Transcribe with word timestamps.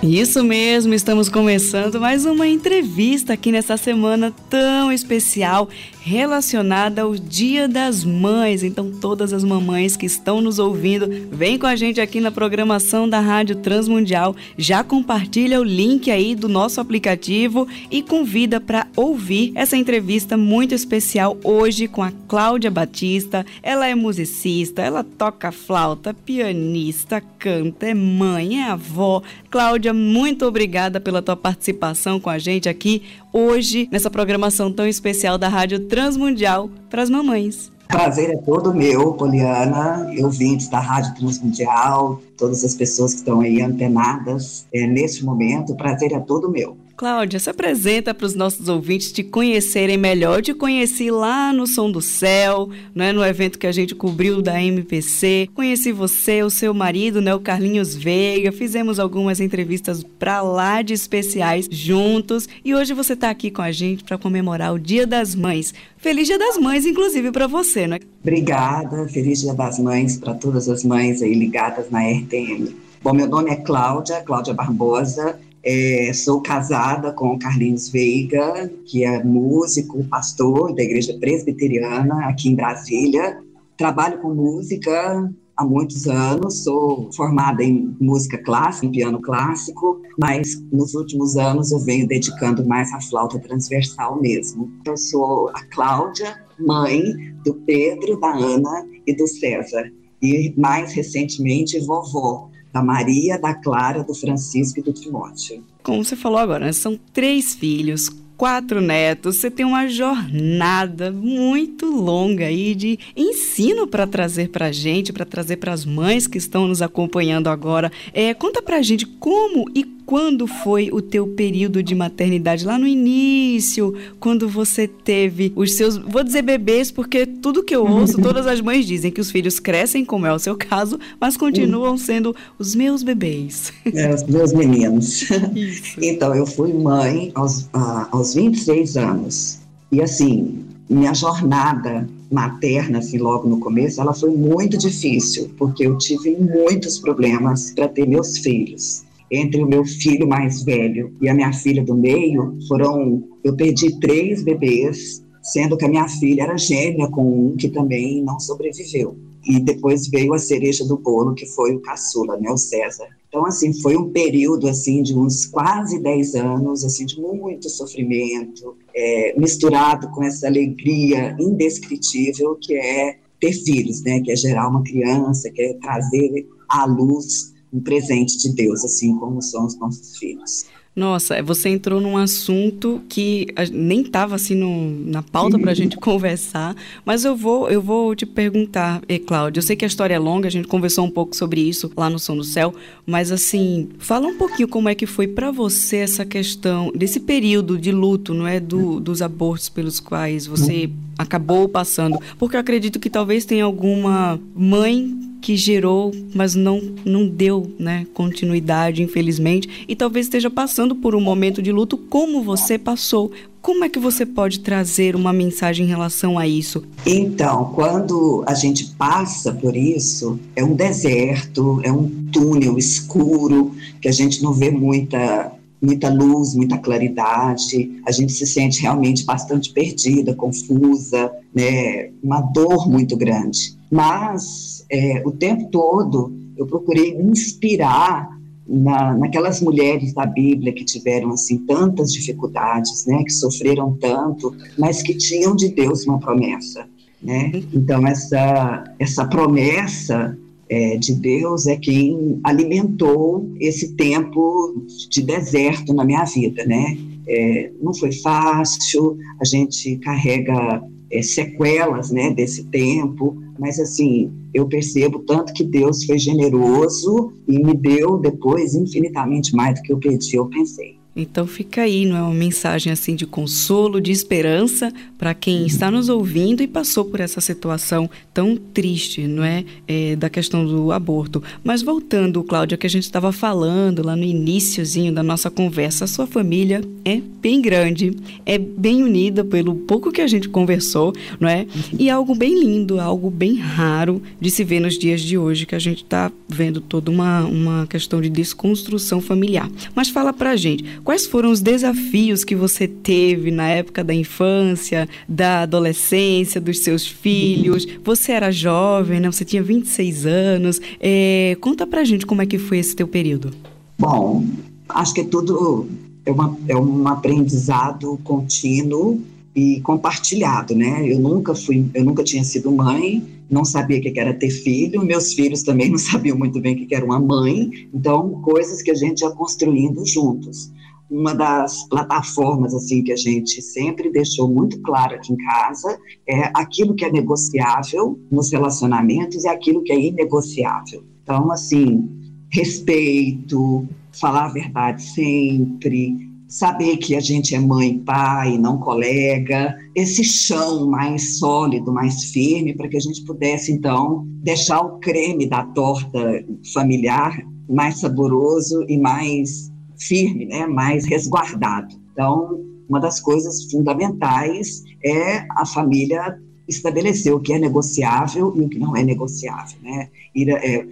Isso 0.00 0.44
mesmo, 0.44 0.94
estamos 0.94 1.28
começando 1.28 2.00
mais 2.00 2.24
uma 2.24 2.46
entrevista 2.46 3.32
aqui 3.32 3.50
nessa 3.50 3.76
semana 3.76 4.32
tão 4.48 4.92
especial 4.92 5.68
relacionada 6.08 7.02
ao 7.02 7.14
Dia 7.16 7.68
das 7.68 8.02
Mães. 8.02 8.62
Então, 8.62 8.90
todas 8.90 9.32
as 9.34 9.44
mamães 9.44 9.94
que 9.94 10.06
estão 10.06 10.40
nos 10.40 10.58
ouvindo, 10.58 11.06
vem 11.30 11.58
com 11.58 11.66
a 11.66 11.76
gente 11.76 12.00
aqui 12.00 12.18
na 12.18 12.30
programação 12.30 13.06
da 13.06 13.20
Rádio 13.20 13.56
Transmundial. 13.56 14.34
Já 14.56 14.82
compartilha 14.82 15.60
o 15.60 15.64
link 15.64 16.10
aí 16.10 16.34
do 16.34 16.48
nosso 16.48 16.80
aplicativo 16.80 17.68
e 17.90 18.00
convida 18.02 18.58
para 18.58 18.86
ouvir 18.96 19.52
essa 19.54 19.76
entrevista 19.76 20.34
muito 20.34 20.74
especial 20.74 21.36
hoje 21.44 21.86
com 21.86 22.02
a 22.02 22.12
Cláudia 22.26 22.70
Batista. 22.70 23.44
Ela 23.62 23.86
é 23.86 23.94
musicista, 23.94 24.80
ela 24.80 25.04
toca 25.04 25.52
flauta, 25.52 26.14
pianista, 26.14 27.22
canta, 27.38 27.86
é 27.86 27.94
mãe, 27.94 28.62
é 28.62 28.70
avó. 28.70 29.22
Cláudia, 29.50 29.87
muito 29.92 30.46
obrigada 30.46 31.00
pela 31.00 31.22
tua 31.22 31.36
participação 31.36 32.18
com 32.20 32.30
a 32.30 32.38
gente 32.38 32.68
aqui 32.68 33.02
hoje 33.32 33.88
nessa 33.90 34.10
programação 34.10 34.72
tão 34.72 34.86
especial 34.86 35.38
da 35.38 35.48
Rádio 35.48 35.80
Transmundial 35.80 36.70
para 36.88 37.02
as 37.02 37.10
mamães. 37.10 37.70
Prazer 37.88 38.30
é 38.30 38.36
todo 38.36 38.74
meu, 38.74 39.14
Poliana, 39.14 40.12
ouvintes 40.20 40.68
da 40.68 40.78
Rádio 40.78 41.14
Transmundial, 41.14 42.20
todas 42.38 42.64
as 42.64 42.74
pessoas 42.74 43.12
que 43.12 43.18
estão 43.18 43.40
aí 43.40 43.60
antenadas 43.60 44.66
é, 44.72 44.86
neste 44.86 45.24
momento, 45.24 45.74
prazer 45.74 46.12
é 46.12 46.20
todo 46.20 46.50
meu. 46.50 46.76
Cláudia, 46.98 47.38
se 47.38 47.48
apresenta 47.48 48.12
para 48.12 48.26
os 48.26 48.34
nossos 48.34 48.68
ouvintes 48.68 49.12
te 49.12 49.22
conhecerem 49.22 49.96
melhor. 49.96 50.38
Eu 50.38 50.42
te 50.42 50.52
conheci 50.52 51.12
lá 51.12 51.52
no 51.52 51.64
Som 51.64 51.92
do 51.92 52.02
Céu, 52.02 52.70
né, 52.92 53.12
no 53.12 53.24
evento 53.24 53.56
que 53.56 53.68
a 53.68 53.72
gente 53.72 53.94
cobriu 53.94 54.42
da 54.42 54.60
MPC. 54.60 55.48
Conheci 55.54 55.92
você, 55.92 56.42
o 56.42 56.50
seu 56.50 56.74
marido, 56.74 57.20
né, 57.20 57.32
o 57.32 57.38
Carlinhos 57.38 57.94
Veiga. 57.94 58.50
Fizemos 58.50 58.98
algumas 58.98 59.38
entrevistas 59.38 60.02
para 60.18 60.42
lá 60.42 60.82
de 60.82 60.92
especiais 60.92 61.68
juntos. 61.70 62.48
E 62.64 62.74
hoje 62.74 62.92
você 62.94 63.12
está 63.12 63.30
aqui 63.30 63.48
com 63.48 63.62
a 63.62 63.70
gente 63.70 64.02
para 64.02 64.18
comemorar 64.18 64.74
o 64.74 64.78
Dia 64.78 65.06
das 65.06 65.36
Mães. 65.36 65.72
Feliz 65.98 66.26
Dia 66.26 66.38
das 66.38 66.58
Mães, 66.58 66.84
inclusive, 66.84 67.30
para 67.30 67.46
você, 67.46 67.86
né? 67.86 68.00
Obrigada. 68.28 69.08
Feliz 69.08 69.40
Dia 69.40 69.54
das 69.54 69.78
Mães 69.78 70.18
para 70.18 70.34
todas 70.34 70.68
as 70.68 70.84
mães 70.84 71.22
aí 71.22 71.32
ligadas 71.32 71.88
na 71.90 72.00
RTM. 72.00 72.76
Bom, 73.02 73.14
meu 73.14 73.26
nome 73.26 73.50
é 73.50 73.56
Cláudia, 73.56 74.20
Cláudia 74.20 74.52
Barbosa. 74.52 75.40
É, 75.64 76.12
sou 76.12 76.42
casada 76.42 77.10
com 77.10 77.28
o 77.28 77.38
Carlinhos 77.38 77.88
Veiga, 77.88 78.70
que 78.84 79.02
é 79.02 79.24
músico, 79.24 80.04
pastor 80.04 80.74
da 80.74 80.82
Igreja 80.82 81.16
Presbiteriana 81.18 82.26
aqui 82.26 82.50
em 82.50 82.54
Brasília. 82.54 83.38
Trabalho 83.78 84.18
com 84.18 84.34
música 84.34 85.32
há 85.58 85.64
muitos 85.64 86.06
anos, 86.06 86.62
sou 86.62 87.10
formada 87.12 87.64
em 87.64 87.94
música 88.00 88.38
clássica, 88.38 88.86
em 88.86 88.92
piano 88.92 89.20
clássico, 89.20 90.00
mas 90.18 90.64
nos 90.72 90.94
últimos 90.94 91.36
anos 91.36 91.72
eu 91.72 91.80
venho 91.80 92.06
dedicando 92.06 92.64
mais 92.64 92.92
à 92.92 93.00
flauta 93.00 93.40
transversal 93.40 94.20
mesmo. 94.20 94.72
Eu 94.86 94.96
sou 94.96 95.48
a 95.48 95.64
Cláudia, 95.66 96.40
mãe 96.60 97.02
do 97.44 97.54
Pedro, 97.54 98.20
da 98.20 98.32
Ana 98.32 98.86
e 99.04 99.14
do 99.14 99.26
César, 99.26 99.90
e 100.22 100.54
mais 100.56 100.92
recentemente 100.92 101.78
vovó 101.80 102.48
da 102.72 102.82
Maria, 102.82 103.38
da 103.38 103.54
Clara, 103.54 104.04
do 104.04 104.14
Francisco 104.14 104.78
e 104.78 104.82
do 104.82 104.92
Timóteo. 104.92 105.64
Como 105.82 106.04
você 106.04 106.14
falou 106.14 106.38
agora, 106.38 106.66
né? 106.66 106.72
são 106.72 106.98
três 107.12 107.54
filhos, 107.54 108.10
quatro 108.38 108.80
netos, 108.80 109.36
você 109.36 109.50
tem 109.50 109.66
uma 109.66 109.88
jornada 109.88 111.10
muito 111.10 111.86
longa 111.86 112.46
aí 112.46 112.72
de 112.72 112.96
ensino 113.16 113.84
para 113.88 114.06
trazer 114.06 114.48
para 114.50 114.66
a 114.66 114.72
gente, 114.72 115.12
para 115.12 115.24
trazer 115.24 115.56
para 115.56 115.72
as 115.72 115.84
mães 115.84 116.28
que 116.28 116.38
estão 116.38 116.68
nos 116.68 116.80
acompanhando 116.80 117.48
agora. 117.48 117.90
É, 118.14 118.32
conta 118.32 118.62
para 118.62 118.76
a 118.76 118.82
gente 118.82 119.04
como 119.04 119.68
e 119.74 119.97
quando 120.08 120.46
foi 120.46 120.88
o 120.90 121.02
teu 121.02 121.26
período 121.26 121.82
de 121.82 121.94
maternidade 121.94 122.64
lá 122.64 122.78
no 122.78 122.86
início, 122.86 123.92
quando 124.18 124.48
você 124.48 124.88
teve 124.88 125.52
os 125.54 125.74
seus, 125.74 125.98
vou 125.98 126.24
dizer 126.24 126.40
bebês, 126.40 126.90
porque 126.90 127.26
tudo 127.26 127.62
que 127.62 127.76
eu 127.76 127.84
ouço, 127.84 128.18
todas 128.18 128.46
as 128.46 128.58
mães 128.62 128.86
dizem 128.86 129.10
que 129.10 129.20
os 129.20 129.30
filhos 129.30 129.60
crescem, 129.60 130.06
como 130.06 130.24
é 130.24 130.32
o 130.32 130.38
seu 130.38 130.56
caso, 130.56 130.98
mas 131.20 131.36
continuam 131.36 131.98
sendo 131.98 132.34
os 132.58 132.74
meus 132.74 133.02
bebês. 133.02 133.70
É, 133.84 134.14
os 134.14 134.22
meus 134.22 134.54
meninos. 134.54 135.30
Isso. 135.54 136.00
Então, 136.00 136.34
eu 136.34 136.46
fui 136.46 136.72
mãe 136.72 137.30
aos, 137.34 137.64
uh, 137.64 138.08
aos 138.10 138.32
26 138.32 138.96
anos. 138.96 139.58
E 139.92 140.00
assim, 140.00 140.64
minha 140.88 141.12
jornada 141.12 142.08
materna, 142.32 143.00
assim, 143.00 143.18
logo 143.18 143.46
no 143.46 143.60
começo, 143.60 144.00
ela 144.00 144.14
foi 144.14 144.30
muito 144.30 144.78
difícil, 144.78 145.50
porque 145.58 145.86
eu 145.86 145.98
tive 145.98 146.34
muitos 146.34 146.98
problemas 146.98 147.72
para 147.72 147.88
ter 147.88 148.08
meus 148.08 148.38
filhos 148.38 149.06
entre 149.30 149.62
o 149.62 149.68
meu 149.68 149.84
filho 149.84 150.26
mais 150.26 150.62
velho 150.62 151.14
e 151.20 151.28
a 151.28 151.34
minha 151.34 151.52
filha 151.52 151.84
do 151.84 151.94
meio, 151.94 152.56
foram. 152.66 153.22
Eu 153.44 153.54
perdi 153.56 153.98
três 154.00 154.42
bebês, 154.42 155.22
sendo 155.42 155.76
que 155.76 155.84
a 155.84 155.88
minha 155.88 156.08
filha 156.08 156.42
era 156.42 156.56
gêmea 156.56 157.08
com 157.08 157.22
um 157.22 157.56
que 157.56 157.68
também 157.68 158.22
não 158.22 158.38
sobreviveu. 158.40 159.16
E 159.44 159.60
depois 159.60 160.08
veio 160.08 160.34
a 160.34 160.38
cereja 160.38 160.84
do 160.84 160.98
bolo, 160.98 161.34
que 161.34 161.46
foi 161.46 161.74
o 161.74 161.80
caçula, 161.80 162.36
né, 162.36 162.50
o 162.50 162.58
César. 162.58 163.06
Então, 163.28 163.46
assim, 163.46 163.72
foi 163.80 163.96
um 163.96 164.10
período, 164.10 164.68
assim, 164.68 165.02
de 165.02 165.16
uns 165.16 165.46
quase 165.46 165.98
10 166.00 166.34
anos, 166.34 166.84
assim, 166.84 167.06
de 167.06 167.20
muito 167.20 167.68
sofrimento, 167.68 168.76
é, 168.94 169.38
misturado 169.38 170.10
com 170.10 170.22
essa 170.22 170.46
alegria 170.46 171.36
indescritível 171.38 172.56
que 172.60 172.74
é 172.74 173.16
ter 173.40 173.52
filhos, 173.52 174.02
né, 174.02 174.20
que 174.20 174.32
é 174.32 174.36
gerar 174.36 174.68
uma 174.68 174.82
criança, 174.82 175.50
que 175.50 175.62
é 175.62 175.74
trazer 175.74 176.46
à 176.68 176.84
luz 176.84 177.54
um 177.72 177.80
presente 177.80 178.38
de 178.38 178.54
Deus, 178.54 178.84
assim 178.84 179.16
como 179.16 179.42
são 179.42 179.66
os 179.66 179.78
nossos 179.78 180.16
filhos. 180.18 180.66
Nossa, 180.98 181.40
você 181.44 181.68
entrou 181.68 182.00
num 182.00 182.16
assunto 182.16 183.00
que 183.08 183.46
nem 183.72 184.00
estava 184.00 184.34
assim 184.34 184.56
no, 184.56 184.90
na 185.06 185.22
pauta 185.22 185.56
para 185.56 185.70
a 185.70 185.74
gente 185.74 185.96
conversar, 185.96 186.74
mas 187.04 187.24
eu 187.24 187.36
vou, 187.36 187.70
eu 187.70 187.80
vou 187.80 188.16
te 188.16 188.26
perguntar, 188.26 189.00
eh, 189.08 189.20
Cláudia. 189.20 189.60
Eu 189.60 189.62
sei 189.62 189.76
que 189.76 189.84
a 189.84 189.88
história 189.88 190.14
é 190.14 190.18
longa, 190.18 190.48
a 190.48 190.50
gente 190.50 190.66
conversou 190.66 191.04
um 191.04 191.10
pouco 191.10 191.36
sobre 191.36 191.60
isso 191.60 191.88
lá 191.96 192.10
no 192.10 192.18
Som 192.18 192.36
do 192.36 192.42
Céu, 192.42 192.74
mas 193.06 193.30
assim, 193.30 193.90
fala 194.00 194.26
um 194.26 194.36
pouquinho 194.36 194.66
como 194.66 194.88
é 194.88 194.94
que 194.96 195.06
foi 195.06 195.28
para 195.28 195.52
você 195.52 195.98
essa 195.98 196.24
questão 196.24 196.90
desse 196.92 197.20
período 197.20 197.78
de 197.78 197.92
luto, 197.92 198.34
não 198.34 198.44
é, 198.48 198.58
do, 198.58 198.98
dos 198.98 199.22
abortos 199.22 199.68
pelos 199.68 200.00
quais 200.00 200.48
você 200.48 200.90
acabou 201.16 201.68
passando, 201.68 202.18
porque 202.40 202.56
eu 202.56 202.60
acredito 202.60 202.98
que 202.98 203.08
talvez 203.08 203.44
tenha 203.44 203.62
alguma 203.62 204.40
mãe 204.52 205.27
que 205.40 205.56
gerou, 205.56 206.12
mas 206.34 206.54
não, 206.54 206.80
não 207.04 207.26
deu 207.26 207.72
né, 207.78 208.06
continuidade, 208.14 209.02
infelizmente, 209.02 209.86
e 209.88 209.94
talvez 209.96 210.26
esteja 210.26 210.50
passando 210.50 210.94
por 210.94 211.14
um 211.14 211.20
momento 211.20 211.62
de 211.62 211.72
luto 211.72 211.96
como 211.96 212.42
você 212.42 212.78
passou. 212.78 213.30
Como 213.60 213.84
é 213.84 213.88
que 213.88 213.98
você 213.98 214.24
pode 214.24 214.60
trazer 214.60 215.16
uma 215.16 215.32
mensagem 215.32 215.84
em 215.84 215.88
relação 215.88 216.38
a 216.38 216.46
isso? 216.46 216.84
Então, 217.04 217.72
quando 217.74 218.42
a 218.46 218.54
gente 218.54 218.86
passa 218.96 219.52
por 219.52 219.76
isso, 219.76 220.38
é 220.54 220.64
um 220.64 220.74
deserto, 220.74 221.80
é 221.82 221.92
um 221.92 222.08
túnel 222.32 222.78
escuro, 222.78 223.72
que 224.00 224.08
a 224.08 224.12
gente 224.12 224.42
não 224.42 224.52
vê 224.52 224.70
muita 224.70 225.52
muita 225.80 226.12
luz, 226.12 226.54
muita 226.54 226.76
claridade, 226.76 228.00
a 228.04 228.10
gente 228.10 228.32
se 228.32 228.44
sente 228.46 228.82
realmente 228.82 229.24
bastante 229.24 229.70
perdida, 229.72 230.34
confusa, 230.34 231.30
né, 231.54 232.10
uma 232.22 232.40
dor 232.40 232.88
muito 232.88 233.16
grande. 233.16 233.76
Mas 233.90 234.77
é, 234.90 235.22
o 235.24 235.30
tempo 235.30 235.68
todo 235.70 236.32
eu 236.56 236.66
procurei 236.66 237.14
me 237.16 237.30
inspirar 237.30 238.28
na, 238.66 239.16
naquelas 239.16 239.60
mulheres 239.60 240.12
da 240.12 240.26
Bíblia 240.26 240.72
que 240.72 240.84
tiveram 240.84 241.30
assim 241.30 241.58
tantas 241.58 242.12
dificuldades, 242.12 243.06
né, 243.06 243.22
que 243.24 243.32
sofreram 243.32 243.96
tanto, 243.98 244.54
mas 244.78 245.02
que 245.02 245.14
tinham 245.14 245.56
de 245.56 245.68
Deus 245.68 246.04
uma 246.04 246.18
promessa, 246.18 246.86
né? 247.22 247.50
Então 247.72 248.06
essa 248.06 248.84
essa 248.98 249.24
promessa 249.24 250.36
é, 250.68 250.96
de 250.96 251.14
Deus 251.14 251.66
é 251.66 251.76
quem 251.76 252.40
alimentou 252.44 253.50
esse 253.58 253.94
tempo 253.94 254.84
de 255.08 255.22
deserto 255.22 255.94
na 255.94 256.04
minha 256.04 256.24
vida, 256.24 256.64
né? 256.66 256.96
É, 257.26 257.70
não 257.80 257.94
foi 257.94 258.12
fácil, 258.12 259.18
a 259.40 259.44
gente 259.44 259.96
carrega 259.98 260.82
é, 261.10 261.22
sequelas, 261.22 262.10
né, 262.10 262.30
desse 262.32 262.64
tempo, 262.64 263.36
mas 263.58 263.78
assim 263.78 264.32
eu 264.52 264.66
percebo 264.66 265.20
tanto 265.20 265.52
que 265.52 265.64
Deus 265.64 266.04
foi 266.04 266.18
generoso 266.18 267.32
e 267.46 267.58
me 267.58 267.74
deu 267.74 268.18
depois 268.18 268.74
infinitamente 268.74 269.54
mais 269.54 269.78
do 269.78 269.82
que 269.82 269.92
eu 269.92 269.98
pedi, 269.98 270.36
eu 270.36 270.46
pensei. 270.46 270.97
Então 271.18 271.48
fica 271.48 271.82
aí, 271.82 272.06
não 272.06 272.16
é 272.16 272.22
uma 272.22 272.32
mensagem 272.32 272.92
assim 272.92 273.16
de 273.16 273.26
consolo, 273.26 274.00
de 274.00 274.12
esperança 274.12 274.92
para 275.18 275.34
quem 275.34 275.66
está 275.66 275.90
nos 275.90 276.08
ouvindo 276.08 276.62
e 276.62 276.68
passou 276.68 277.04
por 277.04 277.18
essa 277.18 277.40
situação 277.40 278.08
tão 278.32 278.56
triste, 278.56 279.26
não 279.26 279.42
é? 279.42 279.64
é 279.88 280.14
da 280.14 280.30
questão 280.30 280.64
do 280.64 280.92
aborto. 280.92 281.42
Mas 281.64 281.82
voltando, 281.82 282.44
Cláudia, 282.44 282.78
que 282.78 282.86
a 282.86 282.90
gente 282.90 283.02
estava 283.02 283.32
falando 283.32 284.06
lá 284.06 284.14
no 284.14 284.22
iníciozinho 284.22 285.12
da 285.12 285.22
nossa 285.22 285.50
conversa, 285.50 286.04
a 286.04 286.08
sua 286.08 286.26
família 286.26 286.82
é 287.04 287.20
bem 287.40 287.60
grande, 287.60 288.14
é 288.46 288.56
bem 288.56 289.02
unida 289.02 289.44
pelo 289.44 289.74
pouco 289.74 290.12
que 290.12 290.20
a 290.20 290.26
gente 290.28 290.48
conversou, 290.48 291.12
não 291.40 291.48
é? 291.48 291.66
E 291.98 292.08
algo 292.08 292.34
bem 292.34 292.60
lindo, 292.60 293.00
algo 293.00 293.28
bem 293.28 293.56
raro 293.56 294.22
de 294.40 294.50
se 294.50 294.62
ver 294.62 294.78
nos 294.78 294.96
dias 294.96 295.20
de 295.20 295.36
hoje, 295.36 295.66
que 295.66 295.74
a 295.74 295.80
gente 295.80 296.04
está 296.04 296.30
vendo 296.48 296.80
toda 296.80 297.10
uma, 297.10 297.44
uma 297.44 297.86
questão 297.88 298.20
de 298.20 298.28
desconstrução 298.28 299.20
familiar. 299.20 299.68
Mas 299.96 300.08
fala 300.08 300.32
pra 300.32 300.54
gente, 300.54 300.84
quais 301.08 301.26
foram 301.26 301.50
os 301.50 301.62
desafios 301.62 302.44
que 302.44 302.54
você 302.54 302.86
teve 302.86 303.50
na 303.50 303.66
época 303.66 304.04
da 304.04 304.12
infância, 304.12 305.08
da 305.26 305.62
adolescência, 305.62 306.60
dos 306.60 306.80
seus 306.80 307.06
filhos? 307.06 307.86
Você 308.04 308.32
era 308.32 308.50
jovem, 308.50 309.18
né? 309.18 309.32
Você 309.32 309.42
tinha 309.42 309.62
26 309.62 310.26
anos. 310.26 310.78
É, 311.00 311.56
conta 311.62 311.86
pra 311.86 312.04
gente 312.04 312.26
como 312.26 312.42
é 312.42 312.46
que 312.46 312.58
foi 312.58 312.76
esse 312.76 312.94
teu 312.94 313.08
período. 313.08 313.54
Bom, 313.98 314.44
acho 314.86 315.14
que 315.14 315.22
é 315.22 315.24
tudo 315.24 315.88
é, 316.26 316.30
uma, 316.30 316.54
é 316.68 316.76
um 316.76 317.08
aprendizado 317.08 318.20
contínuo 318.22 319.18
e 319.56 319.80
compartilhado, 319.80 320.74
né? 320.74 321.10
Eu 321.10 321.20
nunca 321.20 321.54
fui, 321.54 321.86
eu 321.94 322.04
nunca 322.04 322.22
tinha 322.22 322.44
sido 322.44 322.70
mãe, 322.70 323.26
não 323.50 323.64
sabia 323.64 323.98
o 323.98 324.02
que 324.02 324.20
era 324.20 324.34
ter 324.34 324.50
filho, 324.50 325.02
meus 325.02 325.32
filhos 325.32 325.62
também 325.62 325.88
não 325.90 325.96
sabiam 325.96 326.36
muito 326.36 326.60
bem 326.60 326.74
o 326.74 326.86
que 326.86 326.94
era 326.94 327.02
uma 327.04 327.18
mãe, 327.18 327.88
então 327.94 328.42
coisas 328.42 328.82
que 328.82 328.90
a 328.90 328.94
gente 328.94 329.22
ia 329.22 329.30
construindo 329.30 330.04
juntos. 330.04 330.70
Uma 331.10 331.34
das 331.34 331.88
plataformas 331.88 332.74
assim 332.74 333.02
que 333.02 333.12
a 333.12 333.16
gente 333.16 333.62
sempre 333.62 334.10
deixou 334.10 334.48
muito 334.48 334.80
claro 334.82 335.14
aqui 335.14 335.32
em 335.32 335.36
casa 335.36 335.98
é 336.26 336.50
aquilo 336.54 336.94
que 336.94 337.04
é 337.04 337.10
negociável 337.10 338.18
nos 338.30 338.52
relacionamentos 338.52 339.44
e 339.44 339.48
aquilo 339.48 339.82
que 339.82 339.92
é 339.92 339.98
inegociável. 339.98 341.02
Então, 341.22 341.50
assim, 341.50 342.08
respeito, 342.50 343.86
falar 344.12 344.46
a 344.46 344.52
verdade 344.52 345.02
sempre, 345.02 346.28
saber 346.48 346.96
que 346.96 347.14
a 347.14 347.20
gente 347.20 347.54
é 347.54 347.60
mãe 347.60 347.90
e 347.90 347.98
pai, 348.00 348.58
não 348.58 348.78
colega, 348.78 349.76
esse 349.94 350.24
chão 350.24 350.88
mais 350.88 351.38
sólido, 351.38 351.92
mais 351.92 352.24
firme, 352.24 352.74
para 352.74 352.88
que 352.88 352.96
a 352.96 353.00
gente 353.00 353.24
pudesse, 353.24 353.70
então, 353.70 354.24
deixar 354.42 354.80
o 354.80 354.98
creme 354.98 355.46
da 355.46 355.64
torta 355.64 356.44
familiar 356.72 357.38
mais 357.68 357.98
saboroso 358.00 358.84
e 358.88 358.98
mais 358.98 359.70
firme, 359.98 360.46
né? 360.46 360.66
mais 360.66 361.04
resguardado. 361.06 361.94
Então, 362.12 362.60
uma 362.88 363.00
das 363.00 363.20
coisas 363.20 363.70
fundamentais 363.70 364.82
é 365.04 365.46
a 365.50 365.66
família 365.66 366.38
estabelecer 366.66 367.34
o 367.34 367.40
que 367.40 367.52
é 367.52 367.58
negociável 367.58 368.52
e 368.56 368.60
o 368.60 368.68
que 368.68 368.78
não 368.78 368.96
é 368.96 369.02
negociável, 369.02 369.78
né? 369.82 370.08
Ir, 370.34 370.50
é, 370.50 370.86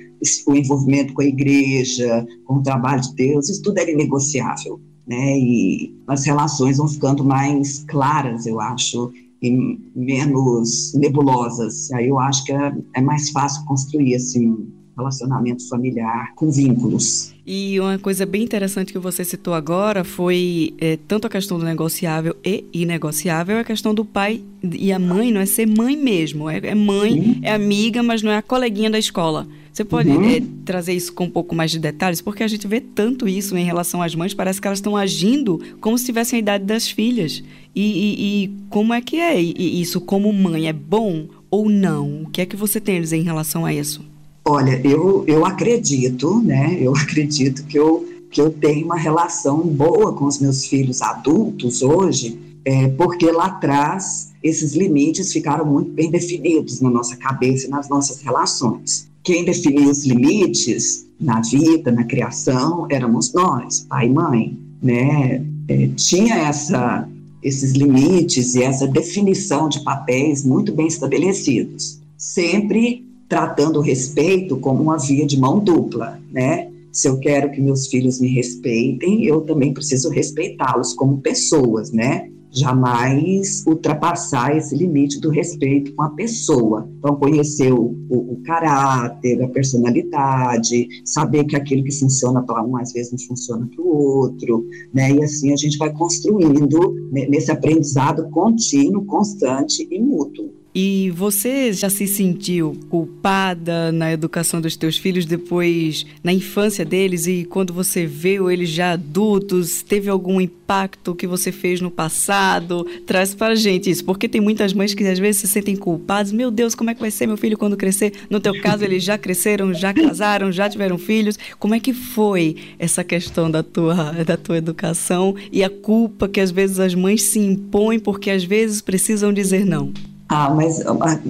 o 0.46 0.54
envolvimento 0.54 1.12
com 1.12 1.20
a 1.20 1.26
igreja, 1.26 2.26
com 2.46 2.54
o 2.54 2.62
trabalho 2.62 3.02
de 3.02 3.14
Deus, 3.14 3.50
isso 3.50 3.62
tudo 3.62 3.78
é 3.78 3.84
negociável 3.94 4.80
né? 5.06 5.38
E 5.38 5.94
as 6.08 6.24
relações 6.24 6.78
vão 6.78 6.88
ficando 6.88 7.24
mais 7.24 7.84
claras, 7.84 8.46
eu 8.46 8.60
acho, 8.60 9.12
e 9.40 9.78
menos 9.94 10.92
nebulosas. 10.94 11.90
Aí 11.92 12.08
eu 12.08 12.18
acho 12.18 12.44
que 12.44 12.52
é, 12.52 12.74
é 12.94 13.00
mais 13.00 13.30
fácil 13.30 13.64
construir 13.66 14.16
assim 14.16 14.68
relacionamento 14.96 15.68
familiar 15.68 16.32
com 16.34 16.50
vínculos. 16.50 17.34
E 17.46 17.78
uma 17.78 17.98
coisa 17.98 18.24
bem 18.24 18.42
interessante 18.42 18.92
que 18.92 18.98
você 18.98 19.24
citou 19.24 19.54
agora 19.54 20.02
foi 20.02 20.74
é, 20.78 20.98
tanto 21.06 21.26
a 21.26 21.30
questão 21.30 21.58
do 21.58 21.64
negociável 21.64 22.34
e 22.44 22.64
inegociável, 22.72 23.58
a 23.58 23.64
questão 23.64 23.94
do 23.94 24.04
pai 24.04 24.42
e 24.62 24.90
a 24.90 24.98
mãe, 24.98 25.30
não 25.30 25.40
é 25.40 25.46
ser 25.46 25.66
mãe 25.66 25.96
mesmo, 25.96 26.48
é, 26.48 26.58
é 26.62 26.74
mãe, 26.74 27.12
Sim. 27.12 27.40
é 27.42 27.52
amiga, 27.52 28.02
mas 28.02 28.22
não 28.22 28.32
é 28.32 28.38
a 28.38 28.42
coleguinha 28.42 28.90
da 28.90 28.98
escola. 28.98 29.46
Você 29.72 29.84
pode 29.84 30.08
uhum. 30.08 30.24
é, 30.24 30.42
trazer 30.64 30.94
isso 30.94 31.12
com 31.12 31.24
um 31.24 31.30
pouco 31.30 31.54
mais 31.54 31.70
de 31.70 31.78
detalhes? 31.78 32.22
Porque 32.22 32.42
a 32.42 32.48
gente 32.48 32.66
vê 32.66 32.80
tanto 32.80 33.28
isso 33.28 33.54
em 33.58 33.64
relação 33.64 34.00
às 34.00 34.14
mães, 34.14 34.32
parece 34.32 34.58
que 34.58 34.66
elas 34.66 34.78
estão 34.78 34.96
agindo 34.96 35.60
como 35.82 35.98
se 35.98 36.06
tivessem 36.06 36.38
a 36.38 36.40
idade 36.40 36.64
das 36.64 36.88
filhas. 36.88 37.44
E, 37.74 37.82
e, 37.82 38.44
e 38.44 38.50
como 38.70 38.94
é 38.94 39.02
que 39.02 39.20
é 39.20 39.38
isso 39.38 40.00
como 40.00 40.32
mãe? 40.32 40.66
É 40.66 40.72
bom 40.72 41.26
ou 41.50 41.68
não? 41.68 42.22
O 42.22 42.30
que 42.30 42.40
é 42.40 42.46
que 42.46 42.56
você 42.56 42.80
tem 42.80 42.96
a 42.96 43.00
dizer 43.02 43.18
em 43.18 43.22
relação 43.22 43.66
a 43.66 43.74
isso? 43.74 44.02
Olha, 44.48 44.80
eu, 44.86 45.24
eu 45.26 45.44
acredito, 45.44 46.40
né? 46.40 46.78
Eu 46.80 46.94
acredito 46.96 47.64
que 47.64 47.76
eu, 47.76 48.08
que 48.30 48.40
eu 48.40 48.50
tenho 48.50 48.86
uma 48.86 48.96
relação 48.96 49.60
boa 49.66 50.12
com 50.12 50.26
os 50.26 50.38
meus 50.38 50.66
filhos 50.66 51.02
adultos 51.02 51.82
hoje, 51.82 52.38
é, 52.64 52.86
porque 52.88 53.30
lá 53.30 53.46
atrás 53.46 54.32
esses 54.42 54.74
limites 54.74 55.32
ficaram 55.32 55.64
muito 55.66 55.90
bem 55.90 56.10
definidos 56.10 56.80
na 56.80 56.88
nossa 56.88 57.16
cabeça 57.16 57.66
e 57.66 57.70
nas 57.70 57.88
nossas 57.88 58.20
relações 58.22 59.08
quem 59.26 59.44
definia 59.44 59.90
os 59.90 60.06
limites 60.06 61.04
na 61.20 61.40
vida, 61.40 61.90
na 61.90 62.04
criação, 62.04 62.86
éramos 62.88 63.34
nós, 63.34 63.80
pai 63.88 64.06
e 64.06 64.10
mãe, 64.10 64.56
né? 64.80 65.44
É, 65.66 65.88
tinha 65.96 66.36
essa, 66.36 67.08
esses 67.42 67.72
limites 67.72 68.54
e 68.54 68.62
essa 68.62 68.86
definição 68.86 69.68
de 69.68 69.82
papéis 69.82 70.44
muito 70.44 70.72
bem 70.72 70.86
estabelecidos, 70.86 72.00
sempre 72.16 73.04
tratando 73.28 73.78
o 73.78 73.82
respeito 73.82 74.56
como 74.58 74.82
uma 74.82 74.98
via 74.98 75.26
de 75.26 75.38
mão 75.38 75.58
dupla, 75.58 76.20
né? 76.30 76.70
Se 76.92 77.08
eu 77.08 77.18
quero 77.18 77.50
que 77.50 77.60
meus 77.60 77.88
filhos 77.88 78.20
me 78.20 78.28
respeitem, 78.28 79.24
eu 79.24 79.42
também 79.42 79.74
preciso 79.74 80.08
respeitá-los 80.08 80.94
como 80.94 81.20
pessoas, 81.20 81.92
né? 81.92 82.30
jamais 82.56 83.62
ultrapassar 83.66 84.56
esse 84.56 84.74
limite 84.74 85.20
do 85.20 85.28
respeito 85.28 85.94
com 85.94 86.02
a 86.02 86.10
pessoa. 86.10 86.88
Então, 86.98 87.14
conhecer 87.16 87.70
o, 87.70 87.94
o, 88.08 88.32
o 88.32 88.42
caráter, 88.44 89.42
a 89.42 89.48
personalidade, 89.48 90.88
saber 91.04 91.44
que 91.44 91.54
aquilo 91.54 91.84
que 91.84 91.92
funciona 91.92 92.42
para 92.42 92.62
um 92.62 92.76
às 92.78 92.92
vezes 92.92 93.12
não 93.12 93.18
funciona 93.18 93.68
para 93.74 93.84
o 93.84 93.88
outro, 93.88 94.66
né? 94.92 95.12
E 95.12 95.22
assim 95.22 95.52
a 95.52 95.56
gente 95.56 95.76
vai 95.76 95.92
construindo 95.92 96.94
nesse 97.10 97.50
aprendizado 97.50 98.28
contínuo, 98.30 99.04
constante 99.04 99.86
e 99.90 100.00
mútuo. 100.00 100.50
E 100.78 101.10
você 101.12 101.72
já 101.72 101.88
se 101.88 102.06
sentiu 102.06 102.78
culpada 102.90 103.90
na 103.90 104.12
educação 104.12 104.60
dos 104.60 104.76
teus 104.76 104.98
filhos 104.98 105.24
depois, 105.24 106.04
na 106.22 106.34
infância 106.34 106.84
deles, 106.84 107.26
e 107.26 107.46
quando 107.46 107.72
você 107.72 108.04
viu 108.04 108.50
eles 108.50 108.68
já 108.68 108.92
adultos, 108.92 109.82
teve 109.82 110.10
algum 110.10 110.38
impacto 110.38 111.14
que 111.14 111.26
você 111.26 111.50
fez 111.50 111.80
no 111.80 111.90
passado? 111.90 112.86
Traz 113.06 113.34
para 113.34 113.54
a 113.54 113.56
gente 113.56 113.88
isso, 113.88 114.04
porque 114.04 114.28
tem 114.28 114.38
muitas 114.38 114.74
mães 114.74 114.92
que 114.92 115.02
às 115.04 115.18
vezes 115.18 115.40
se 115.40 115.48
sentem 115.48 115.74
culpadas. 115.74 116.30
Meu 116.30 116.50
Deus, 116.50 116.74
como 116.74 116.90
é 116.90 116.94
que 116.94 117.00
vai 117.00 117.10
ser 117.10 117.26
meu 117.26 117.38
filho 117.38 117.56
quando 117.56 117.74
crescer? 117.74 118.12
No 118.28 118.38
teu 118.38 118.60
caso, 118.60 118.84
eles 118.84 119.02
já 119.02 119.16
cresceram, 119.16 119.72
já 119.72 119.94
casaram, 119.94 120.52
já 120.52 120.68
tiveram 120.68 120.98
filhos. 120.98 121.38
Como 121.58 121.74
é 121.74 121.80
que 121.80 121.94
foi 121.94 122.54
essa 122.78 123.02
questão 123.02 123.50
da 123.50 123.62
tua, 123.62 124.12
da 124.26 124.36
tua 124.36 124.58
educação 124.58 125.34
e 125.50 125.64
a 125.64 125.70
culpa 125.70 126.28
que 126.28 126.38
às 126.38 126.50
vezes 126.50 126.78
as 126.78 126.94
mães 126.94 127.22
se 127.22 127.38
impõem 127.38 127.98
porque 127.98 128.28
às 128.28 128.44
vezes 128.44 128.82
precisam 128.82 129.32
dizer 129.32 129.64
não? 129.64 129.90
Ah, 130.28 130.52
mas 130.54 130.80
ah, 130.86 131.20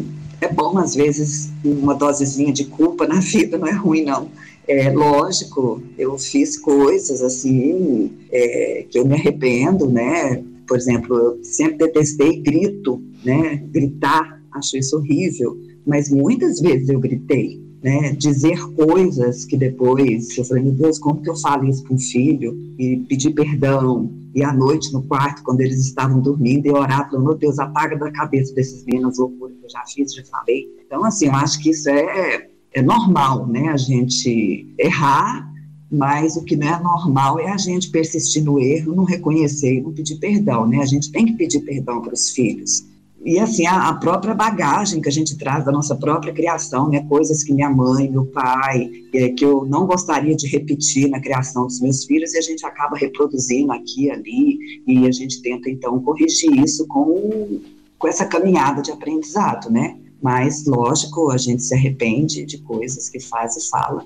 é 0.41 0.49
bom 0.53 0.79
às 0.79 0.95
vezes 0.95 1.51
uma 1.65 1.95
dosezinha 1.95 2.53
de 2.53 2.65
culpa 2.65 3.07
na 3.07 3.21
vida, 3.21 3.59
não 3.59 3.67
é 3.67 3.73
ruim 3.73 4.05
não. 4.05 4.29
É 4.69 4.91
lógico, 4.91 5.81
eu 5.97 6.19
fiz 6.19 6.59
coisas 6.59 7.23
assim 7.23 8.11
é, 8.33 8.85
que 8.91 8.99
eu 8.99 9.07
me 9.07 9.15
arrependo, 9.15 9.89
né? 9.89 10.43
Por 10.67 10.77
exemplo, 10.77 11.17
eu 11.17 11.45
sempre 11.45 11.79
detestei 11.79 12.41
grito, 12.41 13.01
né? 13.25 13.63
Gritar, 13.71 14.43
acho 14.53 14.77
isso 14.77 14.97
horrível. 14.97 15.57
Mas 15.87 16.11
muitas 16.11 16.61
vezes 16.61 16.89
eu 16.89 16.99
gritei, 16.99 17.63
né? 17.87 18.11
Dizer 18.15 18.59
coisas 18.75 19.45
que 19.45 19.57
depois 19.57 20.37
eu 20.37 20.45
falei, 20.45 20.65
meu 20.65 20.73
Deus, 20.73 20.99
como 20.99 21.23
que 21.23 21.31
eu 21.31 21.37
falo 21.37 21.69
isso 21.69 21.85
para 21.85 21.95
um 21.95 21.99
filho 21.99 22.59
e 22.77 22.97
pedir 23.09 23.31
perdão, 23.31 24.11
e 24.35 24.43
à 24.43 24.53
noite, 24.53 24.93
no 24.93 25.05
quarto, 25.05 25.45
quando 25.45 25.61
eles 25.61 25.79
estavam 25.79 26.21
dormindo, 26.21 26.67
eu 26.67 26.75
orava, 26.75 27.09
falando, 27.09 27.27
meu 27.27 27.37
Deus, 27.37 27.61
apaga 27.61 27.97
da 27.97 28.11
cabeça 28.11 28.53
desses 28.57 28.85
meninos 28.85 29.19
loucura 29.19 29.55
que 29.55 29.65
eu 29.65 29.71
já 29.71 29.85
fiz, 29.87 30.13
já 30.13 30.25
falei. 30.25 30.67
Então, 30.85 31.05
assim, 31.05 31.27
eu 31.27 31.35
acho 31.35 31.63
que 31.63 31.71
isso 31.71 31.89
é, 31.89 32.49
é 32.75 32.83
normal, 32.83 33.47
né? 33.47 33.69
A 33.69 33.77
gente 33.77 34.67
errar, 34.77 35.49
mas 35.89 36.37
o 36.37 36.43
que 36.43 36.57
não 36.57 36.67
é 36.67 36.83
normal 36.83 37.39
é 37.39 37.53
a 37.53 37.57
gente 37.57 37.89
persistir 37.89 38.43
no 38.43 38.59
erro, 38.59 38.97
não 38.97 39.05
reconhecer 39.05 39.77
e 39.77 39.81
não 39.81 39.93
pedir 39.93 40.17
perdão, 40.17 40.67
né? 40.67 40.79
A 40.79 40.87
gente 40.87 41.13
tem 41.13 41.25
que 41.25 41.35
pedir 41.35 41.61
perdão 41.61 42.03
para 42.03 42.15
os 42.15 42.31
filhos 42.31 42.85
e 43.27 43.41
assim 43.41 43.67
a, 43.67 43.89
a, 43.89 43.95
própria 43.95 44.33
bagagem 44.33 45.01
que 45.01 45.09
a 45.09 45.13
gente 45.13 45.37
traz 45.37 45.65
da 45.65 45.73
nossa 45.73 45.97
própria 45.97 46.33
criação, 46.33 46.89
né, 46.89 47.05
coisas 47.09 47.43
que 47.43 47.53
minha 47.53 47.69
mãe, 47.69 48.09
meu 48.09 48.25
pai, 48.27 48.89
é, 49.13 49.31
que 49.31 49.45
eu 49.45 49.67
não 49.67 49.85
gostaria 49.85 50.37
de 50.37 50.47
repetir 50.47 51.11
na 51.11 51.21
criação 51.21 51.67
dos 51.67 51.81
meus 51.81 52.05
filhos 52.05 52.35
e 52.35 52.39
a 52.39 52.41
gente 52.41 52.65
acaba 52.65 52.97
reproduzindo 52.97 53.73
aqui 53.73 54.09
ali 54.09 54.83
e 54.87 55.09
a 55.09 55.11
gente 55.11 55.43
tenta 55.43 55.69
então 55.69 56.01
corrigir 56.01 56.57
isso 56.65 56.87
com 56.87 57.61
com 57.99 58.07
essa 58.07 58.27
caminhada 58.27 58.83
de 58.83 58.93
aprendizado, 58.93 59.71
né? 59.71 59.97
Mas, 60.23 60.67
lógico, 60.67 61.31
a 61.31 61.37
gente 61.37 61.63
se 61.63 61.75
arrepende 61.75 62.45
de 62.45 62.59
coisas 62.59 63.09
que 63.09 63.21
faz 63.21 63.57
e 63.57 63.69
fala. 63.69 64.05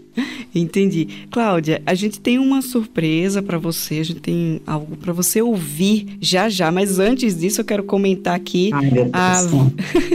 Entendi. 0.55 1.27
Cláudia, 1.31 1.81
a 1.87 1.95
gente 1.95 2.21
tem 2.21 2.39
uma 2.39 2.61
surpresa 2.63 3.43
para 3.43 3.59
você, 3.59 4.01
a 4.01 4.05
gente 4.05 4.21
tem 4.21 4.61
algo 4.67 4.97
para 4.97 5.13
você 5.13 5.41
ouvir 5.41 6.19
já 6.21 6.49
já, 6.49 6.71
mas 6.71 6.99
antes 6.99 7.39
disso 7.39 7.61
eu 7.61 7.65
quero 7.65 7.85
comentar 7.85 8.35
aqui. 8.35 8.71
Ai, 8.73 8.91
meu 8.91 9.05
Deus. 9.05 9.15
A... 9.15 9.47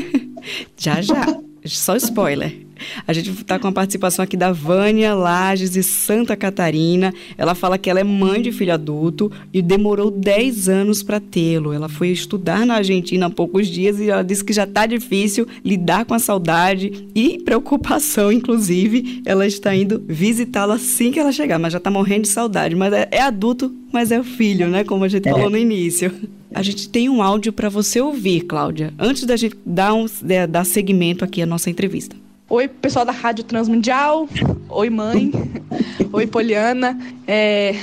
já 0.77 1.01
já. 1.01 1.41
Só 1.65 1.95
spoiler. 1.95 2.65
A 3.07 3.13
gente 3.13 3.29
está 3.29 3.59
com 3.59 3.67
a 3.67 3.71
participação 3.71 4.23
aqui 4.23 4.37
da 4.37 4.51
Vânia 4.51 5.13
Lages 5.13 5.71
de 5.71 5.83
Santa 5.83 6.35
Catarina. 6.35 7.13
Ela 7.37 7.55
fala 7.55 7.77
que 7.77 7.89
ela 7.89 7.99
é 7.99 8.03
mãe 8.03 8.41
de 8.41 8.51
filho 8.51 8.73
adulto 8.73 9.31
e 9.53 9.61
demorou 9.61 10.11
10 10.11 10.69
anos 10.69 11.03
para 11.03 11.19
tê-lo. 11.19 11.73
Ela 11.73 11.89
foi 11.89 12.09
estudar 12.09 12.65
na 12.65 12.75
Argentina 12.75 13.25
há 13.27 13.29
poucos 13.29 13.67
dias 13.67 13.99
e 13.99 14.09
ela 14.09 14.23
disse 14.23 14.43
que 14.43 14.53
já 14.53 14.63
está 14.63 14.85
difícil 14.85 15.47
lidar 15.63 16.05
com 16.05 16.13
a 16.13 16.19
saudade 16.19 17.07
e 17.15 17.39
preocupação, 17.39 18.31
inclusive. 18.31 19.21
Ela 19.25 19.45
está 19.45 19.75
indo 19.75 20.03
visitá-lo 20.07 20.73
assim 20.73 21.11
que 21.11 21.19
ela 21.19 21.31
chegar, 21.31 21.59
mas 21.59 21.73
já 21.73 21.77
está 21.77 21.89
morrendo 21.89 22.23
de 22.23 22.29
saudade. 22.29 22.75
Mas 22.75 22.93
é, 22.93 23.07
é, 23.11 23.21
adulto, 23.21 23.73
mas 23.91 24.11
é 24.11 24.19
o 24.19 24.23
filho, 24.23 24.67
né? 24.67 24.83
Como 24.83 25.03
a 25.03 25.07
gente 25.07 25.27
é. 25.27 25.31
falou 25.31 25.49
no 25.49 25.57
início. 25.57 26.11
A 26.53 26.61
gente 26.61 26.87
tem 26.87 27.09
um 27.09 27.21
áudio 27.21 27.51
para 27.51 27.67
você 27.67 27.99
ouvir, 27.99 28.41
Cláudia, 28.41 28.93
antes 28.97 29.25
da 29.25 29.35
gente 29.35 29.57
dar, 29.65 29.93
um, 29.93 30.05
dar 30.49 30.63
segmento 30.63 31.25
aqui 31.25 31.41
à 31.41 31.45
nossa 31.45 31.69
entrevista. 31.69 32.15
Oi, 32.47 32.67
pessoal 32.67 33.03
da 33.03 33.11
Rádio 33.11 33.43
Transmundial. 33.43 34.29
Oi, 34.69 34.89
mãe. 34.91 35.31
Oi, 36.13 36.27
Poliana. 36.27 36.95
É, 37.25 37.73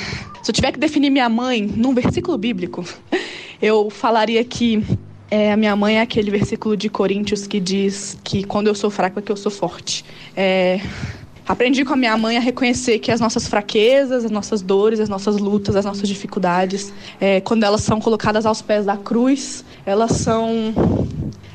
se 0.40 0.50
eu 0.50 0.54
tiver 0.54 0.70
que 0.70 0.78
definir 0.78 1.10
minha 1.10 1.28
mãe 1.28 1.62
num 1.62 1.92
versículo 1.92 2.38
bíblico, 2.38 2.84
eu 3.60 3.90
falaria 3.90 4.44
que 4.44 4.80
é, 5.28 5.50
a 5.50 5.56
minha 5.56 5.74
mãe 5.74 5.98
é 5.98 6.00
aquele 6.00 6.30
versículo 6.30 6.76
de 6.76 6.88
Coríntios 6.88 7.44
que 7.44 7.58
diz 7.58 8.16
que 8.22 8.44
quando 8.44 8.68
eu 8.68 8.74
sou 8.76 8.88
fraco 8.88 9.18
é 9.18 9.22
que 9.22 9.32
eu 9.32 9.36
sou 9.36 9.50
forte. 9.50 10.04
É, 10.36 10.80
aprendi 11.46 11.84
com 11.84 11.94
a 11.94 11.96
minha 11.96 12.16
mãe 12.16 12.36
a 12.36 12.40
reconhecer 12.40 12.98
que 12.98 13.10
as 13.10 13.20
nossas 13.20 13.46
fraquezas, 13.46 14.24
as 14.24 14.30
nossas 14.30 14.62
dores, 14.62 15.00
as 15.00 15.08
nossas 15.08 15.38
lutas, 15.38 15.76
as 15.76 15.84
nossas 15.84 16.08
dificuldades, 16.08 16.92
é, 17.20 17.40
quando 17.40 17.64
elas 17.64 17.82
são 17.82 18.00
colocadas 18.00 18.46
aos 18.46 18.62
pés 18.62 18.86
da 18.86 18.96
cruz, 18.96 19.64
elas 19.84 20.12
são 20.12 20.74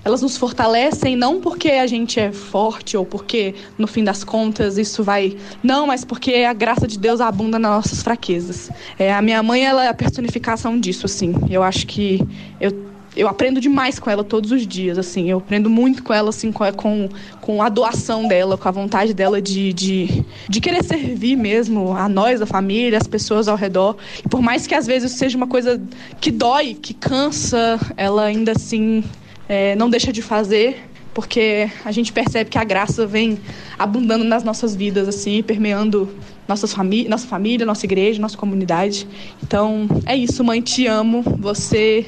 elas 0.07 0.21
nos 0.21 0.37
fortalecem 0.37 1.17
não 1.17 1.41
porque 1.41 1.69
a 1.69 1.85
gente 1.85 2.17
é 2.17 2.31
forte 2.31 2.95
ou 2.95 3.05
porque 3.05 3.53
no 3.77 3.87
fim 3.87 4.05
das 4.05 4.23
contas 4.23 4.77
isso 4.77 5.03
vai, 5.03 5.35
não, 5.61 5.85
mas 5.85 6.05
porque 6.05 6.33
a 6.33 6.53
graça 6.53 6.87
de 6.87 6.97
Deus 6.97 7.19
abunda 7.19 7.59
nas 7.59 7.71
nossas 7.71 8.01
fraquezas. 8.01 8.71
É, 8.97 9.13
a 9.13 9.21
minha 9.21 9.43
mãe 9.43 9.65
ela 9.65 9.83
é 9.83 9.89
a 9.89 9.93
personificação 9.93 10.79
disso, 10.79 11.05
assim. 11.05 11.35
Eu 11.49 11.61
acho 11.61 11.85
que 11.85 12.25
eu 12.61 12.86
eu 13.17 13.27
aprendo 13.27 13.59
demais 13.59 13.97
com 13.97 14.09
ela 14.09 14.23
todos 14.23 14.51
os 14.51 14.65
dias, 14.65 14.97
assim. 14.97 15.29
Eu 15.29 15.39
aprendo 15.39 15.69
muito 15.69 16.03
com 16.03 16.13
ela, 16.13 16.29
assim, 16.29 16.51
com, 16.51 17.09
com 17.41 17.61
a 17.63 17.67
doação 17.67 18.27
dela, 18.27 18.57
com 18.57 18.67
a 18.67 18.71
vontade 18.71 19.13
dela 19.13 19.41
de, 19.41 19.73
de, 19.73 20.23
de 20.47 20.61
querer 20.61 20.83
servir 20.83 21.35
mesmo 21.35 21.93
a 21.97 22.07
nós, 22.07 22.41
a 22.41 22.45
família, 22.45 22.97
as 22.97 23.07
pessoas 23.07 23.47
ao 23.47 23.57
redor. 23.57 23.97
E 24.23 24.29
por 24.29 24.41
mais 24.41 24.67
que 24.67 24.75
às 24.75 24.85
vezes 24.85 25.13
seja 25.13 25.35
uma 25.35 25.47
coisa 25.47 25.81
que 26.21 26.29
dói, 26.29 26.75
que 26.75 26.93
cansa, 26.93 27.79
ela 27.97 28.23
ainda 28.23 28.51
assim 28.51 29.03
é, 29.49 29.75
não 29.75 29.89
deixa 29.89 30.13
de 30.13 30.21
fazer, 30.21 30.83
porque 31.13 31.67
a 31.83 31.91
gente 31.91 32.13
percebe 32.13 32.49
que 32.49 32.59
a 32.59 32.63
graça 32.63 33.07
vem 33.07 33.39
abundando 33.79 34.23
nas 34.23 34.43
nossas 34.43 34.75
vidas, 34.75 35.07
assim, 35.07 35.41
permeando 35.41 36.07
nossas 36.47 36.71
famí 36.71 37.07
nossa 37.07 37.27
família, 37.27 37.65
nossa 37.65 37.85
igreja, 37.85 38.21
nossa 38.21 38.37
comunidade. 38.37 39.07
Então, 39.41 39.87
é 40.05 40.15
isso, 40.15 40.43
mãe, 40.43 40.61
te 40.61 40.85
amo. 40.85 41.23
Você 41.39 42.05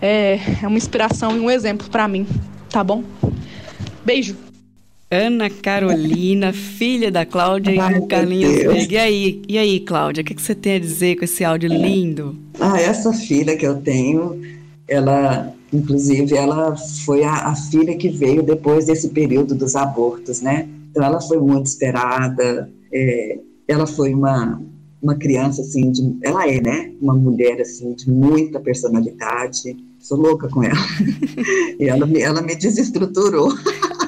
é, 0.00 0.38
é 0.62 0.66
uma 0.66 0.78
inspiração 0.78 1.36
e 1.36 1.40
um 1.40 1.50
exemplo 1.50 1.88
para 1.90 2.06
mim, 2.08 2.26
tá 2.68 2.82
bom? 2.82 3.02
Beijo. 4.04 4.36
Ana 5.12 5.50
Carolina, 5.50 6.52
filha 6.52 7.10
da 7.10 7.26
Cláudia 7.26 7.82
Ai, 7.82 7.96
e 7.96 8.00
do 8.00 8.06
Carlinhos 8.06 8.88
E 8.88 8.96
aí, 8.96 9.42
e 9.48 9.58
aí, 9.58 9.80
Cláudia, 9.80 10.22
o 10.22 10.24
que, 10.24 10.34
que 10.34 10.42
você 10.42 10.54
tem 10.54 10.74
a 10.74 10.78
dizer 10.78 11.16
com 11.16 11.24
esse 11.24 11.44
áudio 11.44 11.68
lindo? 11.68 12.38
Ah, 12.60 12.80
essa 12.80 13.12
filha 13.12 13.56
que 13.56 13.66
eu 13.66 13.80
tenho, 13.82 14.40
ela 14.86 15.52
Inclusive, 15.72 16.36
ela 16.36 16.76
foi 17.04 17.22
a, 17.22 17.32
a, 17.48 17.54
filha 17.54 17.96
que 17.96 18.08
veio 18.08 18.42
depois 18.42 18.86
desse 18.86 19.10
período 19.10 19.54
dos 19.54 19.76
abortos, 19.76 20.40
né? 20.40 20.68
Então, 20.90 21.04
ela 21.04 21.20
foi 21.20 21.38
muito 21.38 21.66
esperada. 21.66 22.68
É, 22.92 23.38
ela 23.68 23.86
foi 23.86 24.12
uma, 24.12 24.60
uma 25.00 25.14
criança, 25.14 25.62
assim, 25.62 25.92
de, 25.92 26.16
ela 26.24 26.48
é, 26.48 26.60
né? 26.60 26.92
Uma 27.00 27.14
mulher, 27.14 27.60
assim, 27.60 27.92
de 27.94 28.10
muita 28.10 28.58
personalidade. 28.58 29.76
Sou 30.00 30.18
louca 30.18 30.48
com 30.48 30.62
ela. 30.64 30.74
e 31.78 31.86
ela, 31.86 32.08
ela 32.18 32.42
me 32.42 32.56
desestruturou. 32.56 33.54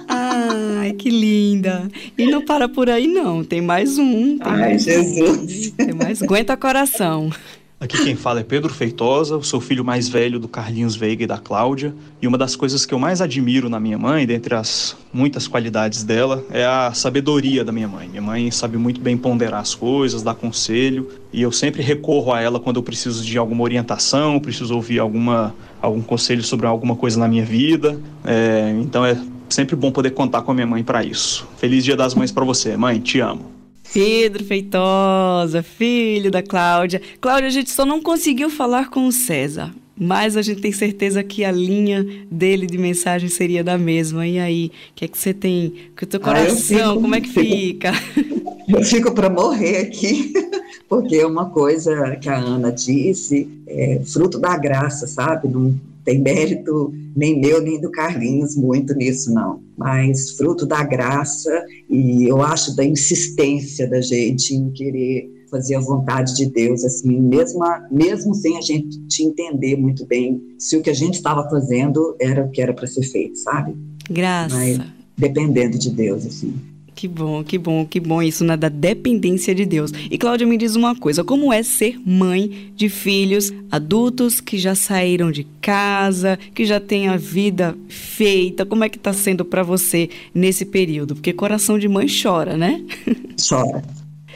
Ai, 0.09 0.93
que 0.93 1.11
linda! 1.11 1.89
E 2.17 2.27
não 2.27 2.45
para 2.45 2.69
por 2.69 2.89
aí, 2.91 3.07
não. 3.07 3.45
Tem 3.45 3.61
mais 3.61 3.99
um. 3.99 4.39
Tem 4.39 4.53
Ai, 4.53 4.59
mais 4.61 4.83
Jesus! 4.83 5.69
Um. 5.69 5.71
Tem 5.77 5.93
mais. 5.95 6.23
Aguenta 6.23 6.57
coração. 6.57 7.31
Aqui 7.83 8.05
quem 8.05 8.15
fala 8.15 8.39
é 8.39 8.45
Pedro 8.45 8.73
Feitosa, 8.73 9.43
sou 9.43 9.61
filho 9.61 9.85
mais 9.85 10.09
velho 10.09 10.39
do 10.39 10.47
Carlinhos 10.47 10.95
Veiga 10.95 11.25
e 11.25 11.27
da 11.27 11.37
Cláudia. 11.37 11.93
E 12.23 12.29
uma 12.29 12.39
das 12.39 12.55
coisas 12.55 12.87
que 12.87 12.95
eu 12.95 12.99
mais 12.99 13.21
admiro 13.21 13.69
na 13.69 13.81
minha 13.81 13.99
mãe, 13.99 14.25
dentre 14.25 14.55
as 14.55 14.97
muitas 15.13 15.49
qualidades 15.49 16.05
dela, 16.05 16.45
é 16.53 16.65
a 16.65 16.93
sabedoria 16.95 17.65
da 17.65 17.73
minha 17.73 17.89
mãe. 17.89 18.09
Minha 18.09 18.23
mãe 18.23 18.49
sabe 18.53 18.77
muito 18.77 19.01
bem 19.01 19.17
ponderar 19.17 19.61
as 19.61 19.75
coisas, 19.75 20.23
dar 20.23 20.37
conselho, 20.37 21.11
e 21.33 21.43
eu 21.43 21.51
sempre 21.51 21.83
recorro 21.83 22.33
a 22.33 22.41
ela 22.41 22.61
quando 22.61 22.77
eu 22.77 22.85
preciso 22.85 23.25
de 23.25 23.37
alguma 23.37 23.65
orientação, 23.65 24.39
preciso 24.39 24.77
ouvir 24.77 25.01
alguma, 25.01 25.53
algum 25.81 26.03
conselho 26.03 26.45
sobre 26.45 26.69
alguma 26.69 26.95
coisa 26.95 27.19
na 27.19 27.27
minha 27.27 27.45
vida. 27.45 27.99
É, 28.25 28.77
então 28.81 29.05
é 29.05 29.21
sempre 29.49 29.75
bom 29.75 29.91
poder 29.91 30.13
contar 30.13 30.43
com 30.43 30.53
a 30.53 30.55
minha 30.55 30.69
mãe 30.69 30.85
para 30.85 31.03
isso. 31.03 31.49
Feliz 31.57 31.83
Dia 31.83 31.97
das 31.97 32.15
Mães 32.15 32.31
para 32.31 32.45
você, 32.45 32.77
mãe, 32.77 33.01
te 33.01 33.19
amo. 33.19 33.52
Pedro 33.93 34.43
Feitosa, 34.43 35.63
filho 35.63 36.31
da 36.31 36.43
Cláudia. 36.43 37.01
Cláudia, 37.21 37.49
a 37.49 37.51
gente 37.51 37.71
só 37.71 37.85
não 37.85 38.01
conseguiu 38.01 38.49
falar 38.49 38.89
com 38.89 39.07
o 39.07 39.13
César, 39.13 39.71
mas 39.99 40.35
a 40.37 40.43
gente 40.43 40.63
tem 40.63 40.73
certeza 40.73 41.23
que 41.23 41.45
a 41.45 41.53
linha 41.53 42.05
dele 42.31 42.67
de 42.67 42.79
mensagem 42.79 43.29
seria 43.29 43.63
da 43.63 43.77
mesma. 43.77 44.27
E 44.27 44.39
aí, 44.39 44.67
o 44.67 44.95
que 44.95 45.05
é 45.05 45.09
que 45.09 45.19
você 45.19 45.35
tem? 45.35 45.75
Que 45.95 46.05
o 46.05 46.07
teu 46.07 46.21
coração, 46.21 46.99
ah, 46.99 47.01
como 47.03 47.15
é 47.15 47.21
que 47.21 47.29
fica? 47.29 47.93
Eu 48.67 48.83
fico 48.83 49.13
para 49.13 49.29
morrer 49.29 49.79
aqui, 49.79 50.33
porque 50.89 51.17
é 51.17 51.27
uma 51.27 51.51
coisa 51.51 52.17
que 52.17 52.29
a 52.29 52.37
Ana 52.37 52.73
disse, 52.73 53.51
é 53.67 54.01
fruto 54.07 54.39
da 54.39 54.57
graça, 54.57 55.07
sabe? 55.07 55.49
Não 55.49 55.79
tem 56.05 56.21
mérito 56.21 56.93
nem 57.15 57.41
meu 57.41 57.61
nem 57.61 57.81
do 57.81 57.91
Carlinhos 57.91 58.57
muito 58.57 58.95
nisso, 58.95 59.33
não. 59.33 59.63
Mas 59.77 60.33
fruto 60.33 60.67
da 60.67 60.83
graça 60.83 61.65
e 61.89 62.25
eu 62.25 62.43
acho 62.43 62.75
da 62.77 62.85
insistência 62.85 63.89
da 63.89 64.01
gente 64.01 64.55
em 64.55 64.71
querer 64.71 65.31
fazer 65.51 65.75
a 65.75 65.81
vontade 65.81 66.35
de 66.35 66.47
Deus, 66.47 66.83
assim, 66.83 67.21
mesmo, 67.21 67.61
mesmo 67.91 68.35
sem 68.35 68.57
a 68.57 68.63
gente 68.63 68.99
entender 69.21 69.77
muito 69.77 70.07
bem 70.07 70.41
se 70.59 70.79
o 70.79 70.83
que 70.83 70.89
a 70.89 70.95
gente 70.95 71.15
estava 71.15 71.49
fazendo 71.51 72.17
era 72.19 72.43
o 72.43 72.51
que 72.51 72.63
era 72.63 72.73
para 72.73 72.87
ser 72.87 73.03
feito, 73.03 73.37
sabe? 73.39 73.77
Graça. 74.11 74.57
Mas 74.57 74.81
dependendo 75.17 75.79
de 75.79 75.91
Deus, 75.91 76.27
assim. 76.27 76.55
Que 76.95 77.09
bom, 77.09 77.43
que 77.43 77.59
bom, 77.59 77.87
que 77.87 77.99
bom 77.99 78.23
isso, 78.23 78.45
né? 78.45 78.57
Da 78.57 78.69
dependência 78.69 79.55
de 79.55 79.65
Deus. 79.65 79.91
E 80.11 80.19
Cláudia, 80.19 80.47
me 80.47 80.57
diz 80.57 80.77
uma 80.77 80.95
coisa: 80.95 81.25
como 81.25 81.53
é 81.53 81.63
ser 81.63 81.99
mãe 82.05 82.71
de 82.77 82.89
filhos 82.89 83.51
adultos 83.71 84.41
que 84.41 84.59
já 84.59 84.75
saíram 84.75 85.31
de 85.31 85.45
casa, 85.61 86.39
que 86.55 86.65
já 86.65 86.79
têm 86.79 87.09
a 87.09 87.17
vida 87.17 87.77
feita? 87.89 88.67
Como 88.67 88.85
é 88.85 88.89
que 88.89 88.99
está 88.99 89.13
sendo 89.13 89.45
para 89.45 89.63
você 89.63 90.11
nesse 90.35 90.65
período? 90.65 91.15
Porque 91.15 91.33
coração 91.33 91.79
de 91.79 91.89
mãe 91.89 92.07
chora, 92.23 92.57
né? 92.57 92.85
Chora. 93.49 93.83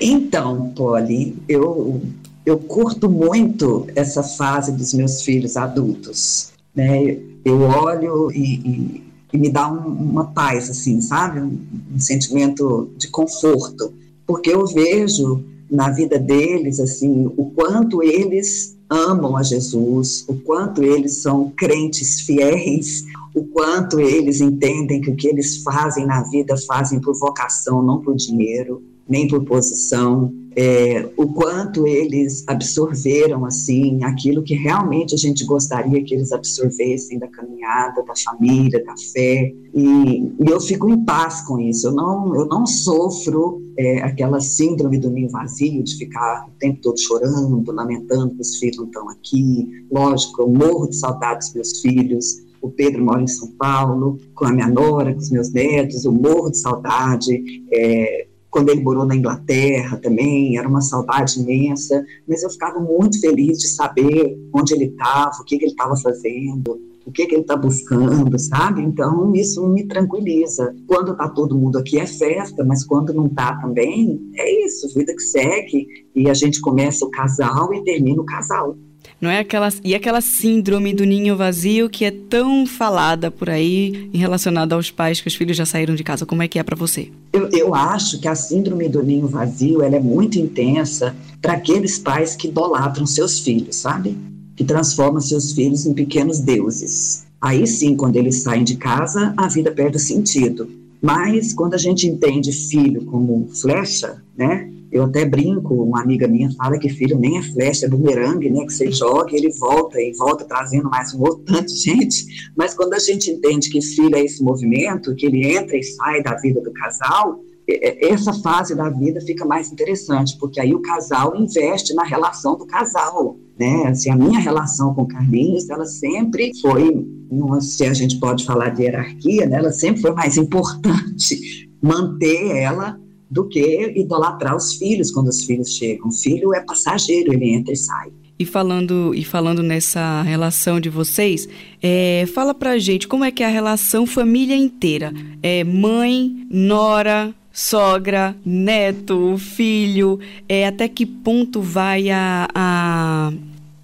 Então, 0.00 0.72
Polly, 0.74 1.36
eu, 1.48 2.02
eu 2.44 2.58
curto 2.58 3.08
muito 3.08 3.86
essa 3.94 4.22
fase 4.22 4.72
dos 4.72 4.92
meus 4.92 5.22
filhos 5.22 5.56
adultos. 5.56 6.52
Né? 6.74 7.18
Eu 7.44 7.62
olho 7.62 8.30
e, 8.32 8.54
e 8.54 9.05
e 9.36 9.38
me 9.38 9.50
dá 9.50 9.70
um, 9.70 9.92
uma 9.92 10.24
paz, 10.24 10.70
assim, 10.70 11.00
sabe? 11.00 11.40
Um, 11.40 11.58
um, 11.94 12.00
sentimento 12.00 12.90
de 12.96 13.08
conforto, 13.08 13.92
porque 14.26 14.50
eu 14.50 14.66
vejo 14.66 15.44
na 15.70 15.90
vida 15.90 16.18
deles, 16.18 16.80
assim, 16.80 17.26
o 17.36 17.50
quanto 17.54 18.02
eles 18.02 18.74
amam 18.88 19.36
a 19.36 19.42
Jesus, 19.42 20.24
o 20.26 20.34
quanto 20.34 20.82
eles 20.82 21.18
são 21.18 21.52
crentes 21.54 22.20
fiéis, 22.20 23.04
o 23.34 23.44
quanto 23.44 24.00
eles 24.00 24.40
entendem 24.40 25.00
que 25.00 25.10
o 25.10 25.16
que 25.16 25.28
eles 25.28 25.62
fazem 25.62 26.06
na 26.06 26.22
vida 26.22 26.56
fazem 26.66 26.98
por 26.98 27.14
vocação, 27.18 27.82
não 27.82 28.00
por 28.00 28.14
dinheiro, 28.16 28.82
nem 29.06 29.28
por 29.28 29.44
posição, 29.44 30.32
é, 30.56 31.06
o 31.18 31.28
quanto 31.28 31.86
eles 31.86 32.42
absorveram 32.46 33.44
assim 33.44 34.02
aquilo 34.02 34.42
que 34.42 34.54
realmente 34.54 35.14
a 35.14 35.18
gente 35.18 35.44
gostaria 35.44 36.02
que 36.02 36.14
eles 36.14 36.32
absorvessem 36.32 37.18
da 37.18 37.28
caminhada, 37.28 38.02
da 38.02 38.14
família, 38.16 38.82
da 38.82 38.94
fé, 38.96 39.52
e, 39.74 40.32
e 40.40 40.50
eu 40.50 40.58
fico 40.58 40.88
em 40.88 41.04
paz 41.04 41.42
com 41.42 41.60
isso. 41.60 41.88
Eu 41.88 41.92
não, 41.92 42.34
eu 42.34 42.46
não 42.46 42.64
sofro 42.64 43.62
é, 43.76 44.02
aquela 44.02 44.40
síndrome 44.40 44.98
do 44.98 45.10
ninho 45.10 45.28
vazio 45.28 45.82
de 45.82 45.94
ficar 45.98 46.46
o 46.48 46.58
tempo 46.58 46.80
todo 46.80 46.98
chorando, 46.98 47.70
lamentando 47.70 48.34
que 48.34 48.40
os 48.40 48.56
filhos 48.56 48.78
não 48.78 48.86
estão 48.86 49.10
aqui. 49.10 49.68
Lógico, 49.92 50.40
eu 50.40 50.48
morro 50.48 50.88
de 50.88 50.96
saudade 50.96 51.40
dos 51.40 51.52
meus 51.52 51.80
filhos, 51.82 52.46
o 52.62 52.70
Pedro 52.70 53.04
mora 53.04 53.22
em 53.22 53.26
São 53.26 53.48
Paulo, 53.58 54.18
com 54.34 54.46
a 54.46 54.52
minha 54.52 54.68
nora, 54.68 55.12
com 55.12 55.20
os 55.20 55.30
meus 55.30 55.52
netos, 55.52 56.06
eu 56.06 56.12
morro 56.12 56.50
de 56.50 56.56
saudade. 56.56 57.42
É, 57.70 58.26
quando 58.50 58.70
ele 58.70 58.82
morou 58.82 59.04
na 59.04 59.16
Inglaterra 59.16 59.98
também, 59.98 60.58
era 60.58 60.68
uma 60.68 60.80
saudade 60.80 61.40
imensa, 61.40 62.04
mas 62.26 62.42
eu 62.42 62.50
ficava 62.50 62.80
muito 62.80 63.20
feliz 63.20 63.58
de 63.58 63.68
saber 63.68 64.38
onde 64.52 64.74
ele 64.74 64.86
estava, 64.86 65.36
o 65.40 65.44
que, 65.44 65.58
que 65.58 65.64
ele 65.64 65.72
estava 65.72 65.96
fazendo, 65.96 66.80
o 67.06 67.12
que, 67.12 67.24
que 67.26 67.34
ele 67.34 67.42
está 67.42 67.56
buscando, 67.56 68.36
sabe? 68.38 68.82
Então, 68.82 69.32
isso 69.34 69.66
me 69.68 69.86
tranquiliza. 69.86 70.74
Quando 70.88 71.12
está 71.12 71.28
todo 71.28 71.56
mundo 71.56 71.78
aqui 71.78 71.98
é 71.98 72.06
festa, 72.06 72.64
mas 72.64 72.84
quando 72.84 73.14
não 73.14 73.26
está 73.26 73.54
também, 73.60 74.20
é 74.34 74.66
isso, 74.66 74.92
vida 74.92 75.14
que 75.14 75.22
segue. 75.22 75.86
E 76.14 76.28
a 76.28 76.34
gente 76.34 76.60
começa 76.60 77.04
o 77.04 77.10
casal 77.10 77.72
e 77.72 77.84
termina 77.84 78.20
o 78.20 78.26
casal. 78.26 78.76
Não 79.20 79.30
é 79.30 79.40
aquela 79.40 79.68
e 79.84 79.94
aquela 79.94 80.20
síndrome 80.20 80.94
do 80.94 81.04
ninho 81.04 81.36
vazio 81.36 81.88
que 81.88 82.04
é 82.04 82.10
tão 82.10 82.66
falada 82.66 83.30
por 83.30 83.48
aí 83.50 84.10
em 84.12 84.18
relacionada 84.18 84.74
aos 84.74 84.90
pais 84.90 85.20
que 85.20 85.28
os 85.28 85.34
filhos 85.34 85.56
já 85.56 85.66
saíram 85.66 85.94
de 85.94 86.04
casa. 86.04 86.26
Como 86.26 86.42
é 86.42 86.48
que 86.48 86.58
é 86.58 86.62
para 86.62 86.76
você? 86.76 87.10
Eu, 87.32 87.48
eu 87.52 87.74
acho 87.74 88.20
que 88.20 88.28
a 88.28 88.34
síndrome 88.34 88.88
do 88.88 89.02
ninho 89.02 89.26
vazio 89.26 89.82
ela 89.82 89.96
é 89.96 90.00
muito 90.00 90.38
intensa 90.38 91.14
para 91.40 91.54
aqueles 91.54 91.98
pais 91.98 92.36
que 92.36 92.48
idolatram 92.48 93.06
seus 93.06 93.40
filhos, 93.40 93.76
sabe? 93.76 94.16
que 94.56 94.64
transforma 94.64 95.20
seus 95.20 95.52
filhos 95.52 95.84
em 95.84 95.92
pequenos 95.92 96.40
deuses. 96.40 97.26
Aí 97.40 97.66
sim, 97.66 97.94
quando 97.94 98.16
eles 98.16 98.36
saem 98.36 98.64
de 98.64 98.76
casa, 98.76 99.34
a 99.36 99.46
vida 99.46 99.70
perde 99.70 99.98
sentido. 99.98 100.68
Mas 101.00 101.52
quando 101.52 101.74
a 101.74 101.78
gente 101.78 102.06
entende 102.06 102.50
filho 102.50 103.04
como 103.04 103.46
flecha, 103.48 104.22
né? 104.36 104.70
Eu 104.90 105.04
até 105.04 105.24
brinco, 105.24 105.74
uma 105.74 106.02
amiga 106.02 106.28
minha 106.28 106.50
fala 106.52 106.78
que 106.78 106.88
filho 106.88 107.18
nem 107.18 107.38
é 107.38 107.42
flecha, 107.42 107.86
é 107.86 107.88
bumerangue, 107.88 108.50
né? 108.50 108.64
Que 108.64 108.72
você 108.72 108.90
joga 108.90 109.32
e 109.32 109.36
ele 109.36 109.52
volta 109.52 110.00
e 110.00 110.12
volta 110.16 110.44
trazendo 110.44 110.88
mais 110.88 111.12
um 111.14 111.20
outro 111.20 111.44
tanto 111.44 111.66
de 111.66 111.76
gente. 111.76 112.50
Mas 112.56 112.74
quando 112.74 112.94
a 112.94 112.98
gente 112.98 113.30
entende 113.30 113.70
que 113.70 113.80
filho 113.80 114.16
é 114.16 114.24
esse 114.24 114.42
movimento, 114.42 115.14
que 115.14 115.26
ele 115.26 115.46
entra 115.46 115.76
e 115.76 115.82
sai 115.82 116.22
da 116.22 116.36
vida 116.36 116.60
do 116.60 116.72
casal, 116.72 117.40
essa 117.68 118.32
fase 118.32 118.76
da 118.76 118.88
vida 118.88 119.20
fica 119.20 119.44
mais 119.44 119.72
interessante, 119.72 120.36
porque 120.38 120.60
aí 120.60 120.72
o 120.72 120.80
casal 120.80 121.36
investe 121.36 121.94
na 121.94 122.04
relação 122.04 122.56
do 122.56 122.64
casal 122.64 123.36
né? 123.58 123.86
Assim, 123.86 124.10
a 124.10 124.16
minha 124.16 124.38
relação 124.38 124.94
com 124.94 125.06
Carlinhos, 125.06 125.68
ela 125.70 125.86
sempre 125.86 126.52
foi, 126.60 127.06
não 127.30 127.60
se 127.60 127.84
a 127.84 127.94
gente 127.94 128.18
pode 128.20 128.44
falar 128.44 128.70
de 128.70 128.82
hierarquia, 128.82 129.46
né? 129.46 129.56
Ela 129.56 129.72
sempre 129.72 130.02
foi 130.02 130.12
mais 130.12 130.36
importante 130.36 131.68
manter 131.82 132.56
ela 132.56 132.98
do 133.30 133.48
que 133.48 133.92
idolatrar 133.96 134.56
os 134.56 134.74
filhos 134.74 135.10
quando 135.10 135.28
os 135.28 135.44
filhos 135.44 135.76
chegam. 135.76 136.08
O 136.08 136.12
filho 136.12 136.54
é 136.54 136.60
passageiro, 136.60 137.32
ele 137.32 137.50
entra 137.50 137.72
e 137.72 137.76
sai. 137.76 138.10
E 138.38 138.44
falando, 138.44 139.14
e 139.14 139.24
falando 139.24 139.62
nessa 139.62 140.20
relação 140.22 140.78
de 140.78 140.90
vocês, 140.90 141.48
é, 141.82 142.26
fala 142.34 142.52
pra 142.52 142.78
gente 142.78 143.08
como 143.08 143.24
é 143.24 143.30
que 143.30 143.42
é 143.42 143.46
a 143.46 143.50
relação 143.50 144.06
família 144.06 144.54
inteira. 144.54 145.12
É 145.42 145.64
mãe, 145.64 146.46
nora, 146.50 147.34
sogra, 147.50 148.36
neto, 148.44 149.36
filho, 149.38 150.20
é, 150.46 150.66
até 150.66 150.86
que 150.86 151.06
ponto 151.06 151.62
vai 151.62 152.10
a, 152.10 152.46
a 152.54 153.32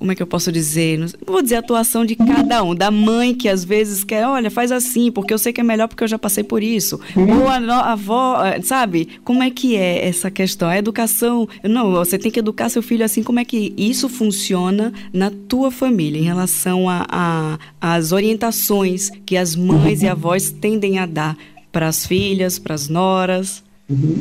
como 0.02 0.10
é 0.10 0.16
que 0.16 0.22
eu 0.22 0.26
posso 0.26 0.50
dizer? 0.50 0.98
Não 0.98 1.06
vou 1.24 1.40
dizer 1.40 1.54
a 1.54 1.58
atuação 1.60 2.04
de 2.04 2.16
cada 2.16 2.64
um, 2.64 2.74
da 2.74 2.90
mãe 2.90 3.32
que 3.32 3.48
às 3.48 3.64
vezes 3.64 4.02
quer, 4.02 4.26
olha, 4.26 4.50
faz 4.50 4.72
assim, 4.72 5.12
porque 5.12 5.32
eu 5.32 5.38
sei 5.38 5.52
que 5.52 5.60
é 5.60 5.64
melhor 5.64 5.86
porque 5.86 6.02
eu 6.02 6.08
já 6.08 6.18
passei 6.18 6.42
por 6.42 6.60
isso. 6.60 6.98
Ou 7.14 7.46
a, 7.46 7.58
a 7.58 7.92
avó, 7.92 8.44
eh, 8.44 8.60
sabe? 8.62 9.08
Como 9.22 9.44
é 9.44 9.50
que 9.50 9.76
é 9.76 10.08
essa 10.08 10.28
questão? 10.28 10.68
A 10.68 10.76
educação, 10.76 11.48
não, 11.62 11.92
você 11.92 12.18
tem 12.18 12.32
que 12.32 12.40
educar 12.40 12.68
seu 12.68 12.82
filho 12.82 13.04
assim, 13.04 13.22
como 13.22 13.38
é 13.38 13.44
que 13.44 13.72
isso 13.76 14.08
funciona 14.08 14.92
na 15.12 15.30
tua 15.30 15.70
família 15.70 16.18
em 16.18 16.24
relação 16.24 16.86
às 17.80 18.10
orientações 18.10 19.08
que 19.24 19.36
as 19.36 19.54
mães 19.54 20.02
e 20.02 20.08
avós 20.08 20.50
tendem 20.50 20.98
a 20.98 21.06
dar 21.06 21.36
para 21.70 21.86
as 21.86 22.04
filhas, 22.04 22.58
para 22.58 22.74
as 22.74 22.88
noras? 22.88 23.62